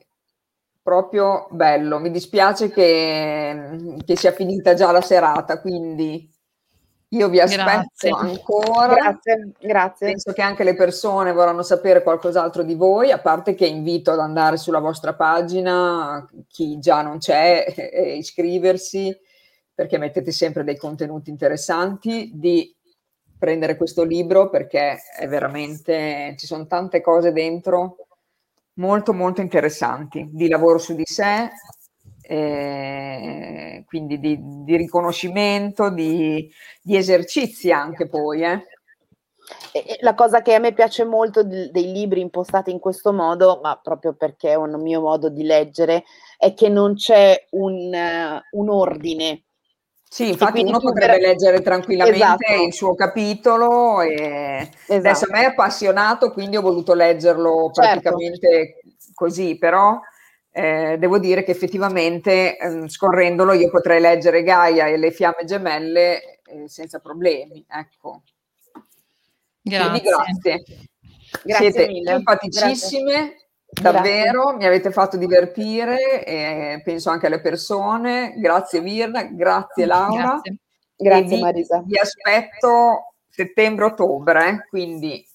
[0.84, 1.98] proprio bello.
[1.98, 6.30] Mi dispiace che, che, sia finita già la serata, quindi
[7.10, 8.10] io vi aspetto grazie.
[8.12, 8.94] ancora.
[8.94, 10.08] Grazie, grazie.
[10.08, 14.20] Penso che anche le persone vorranno sapere qualcos'altro di voi, a parte che invito ad
[14.20, 19.18] andare sulla vostra pagina, chi già non c'è, e iscriversi,
[19.74, 22.76] perché mettete sempre dei contenuti interessanti, di
[23.38, 27.98] prendere questo libro perché è veramente, ci sono tante cose dentro
[28.76, 31.50] molto molto interessanti di lavoro su di sé,
[32.22, 36.50] eh, quindi di, di riconoscimento, di,
[36.82, 38.44] di, esercizi anche poi.
[38.44, 38.64] Eh.
[40.02, 44.14] La cosa che a me piace molto dei libri impostati in questo modo, ma proprio
[44.14, 46.06] perché è un mio modo di leggere,
[46.38, 49.44] è che non c'è un, uh, un ordine.
[50.14, 51.22] Sì, infatti uno potrebbe per...
[51.22, 52.64] leggere tranquillamente esatto.
[52.68, 54.94] il suo capitolo e esatto.
[54.94, 58.00] adesso a me è appassionato, quindi ho voluto leggerlo certo.
[58.00, 59.12] praticamente certo.
[59.16, 60.00] così, però
[60.52, 66.42] eh, devo dire che effettivamente eh, scorrendolo io potrei leggere Gaia e le fiamme gemelle
[66.44, 67.66] eh, senza problemi.
[67.68, 68.22] Ecco.
[69.64, 70.02] Grazie.
[70.02, 70.64] grazie.
[71.42, 72.14] grazie Siete mille.
[72.14, 73.14] simpaticissime.
[73.14, 73.43] Grazie.
[73.82, 74.58] Davvero, grazie.
[74.58, 78.34] mi avete fatto divertire e penso anche alle persone.
[78.38, 80.24] Grazie Virna, grazie Laura.
[80.24, 80.58] Grazie,
[80.96, 81.84] grazie vi, Marisa.
[81.86, 85.26] Vi aspetto settembre-ottobre, quindi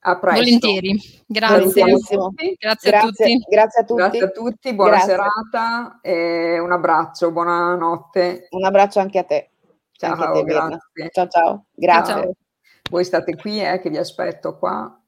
[0.00, 0.42] a presto.
[0.42, 1.82] Volentieri, grazie.
[1.82, 3.44] Grazie, grazie a tutti.
[3.48, 4.00] Grazie a tutti.
[4.00, 5.10] Grazie a tutti, buona grazie.
[5.10, 8.48] serata e un abbraccio, buonanotte.
[8.50, 9.50] Un abbraccio anche a te.
[9.92, 11.08] Ciao, a te, grazie.
[11.10, 11.64] Ciao, ciao.
[11.72, 12.14] Grazie.
[12.14, 12.32] Ciao.
[12.90, 15.00] Voi state qui, eh, che vi aspetto qua.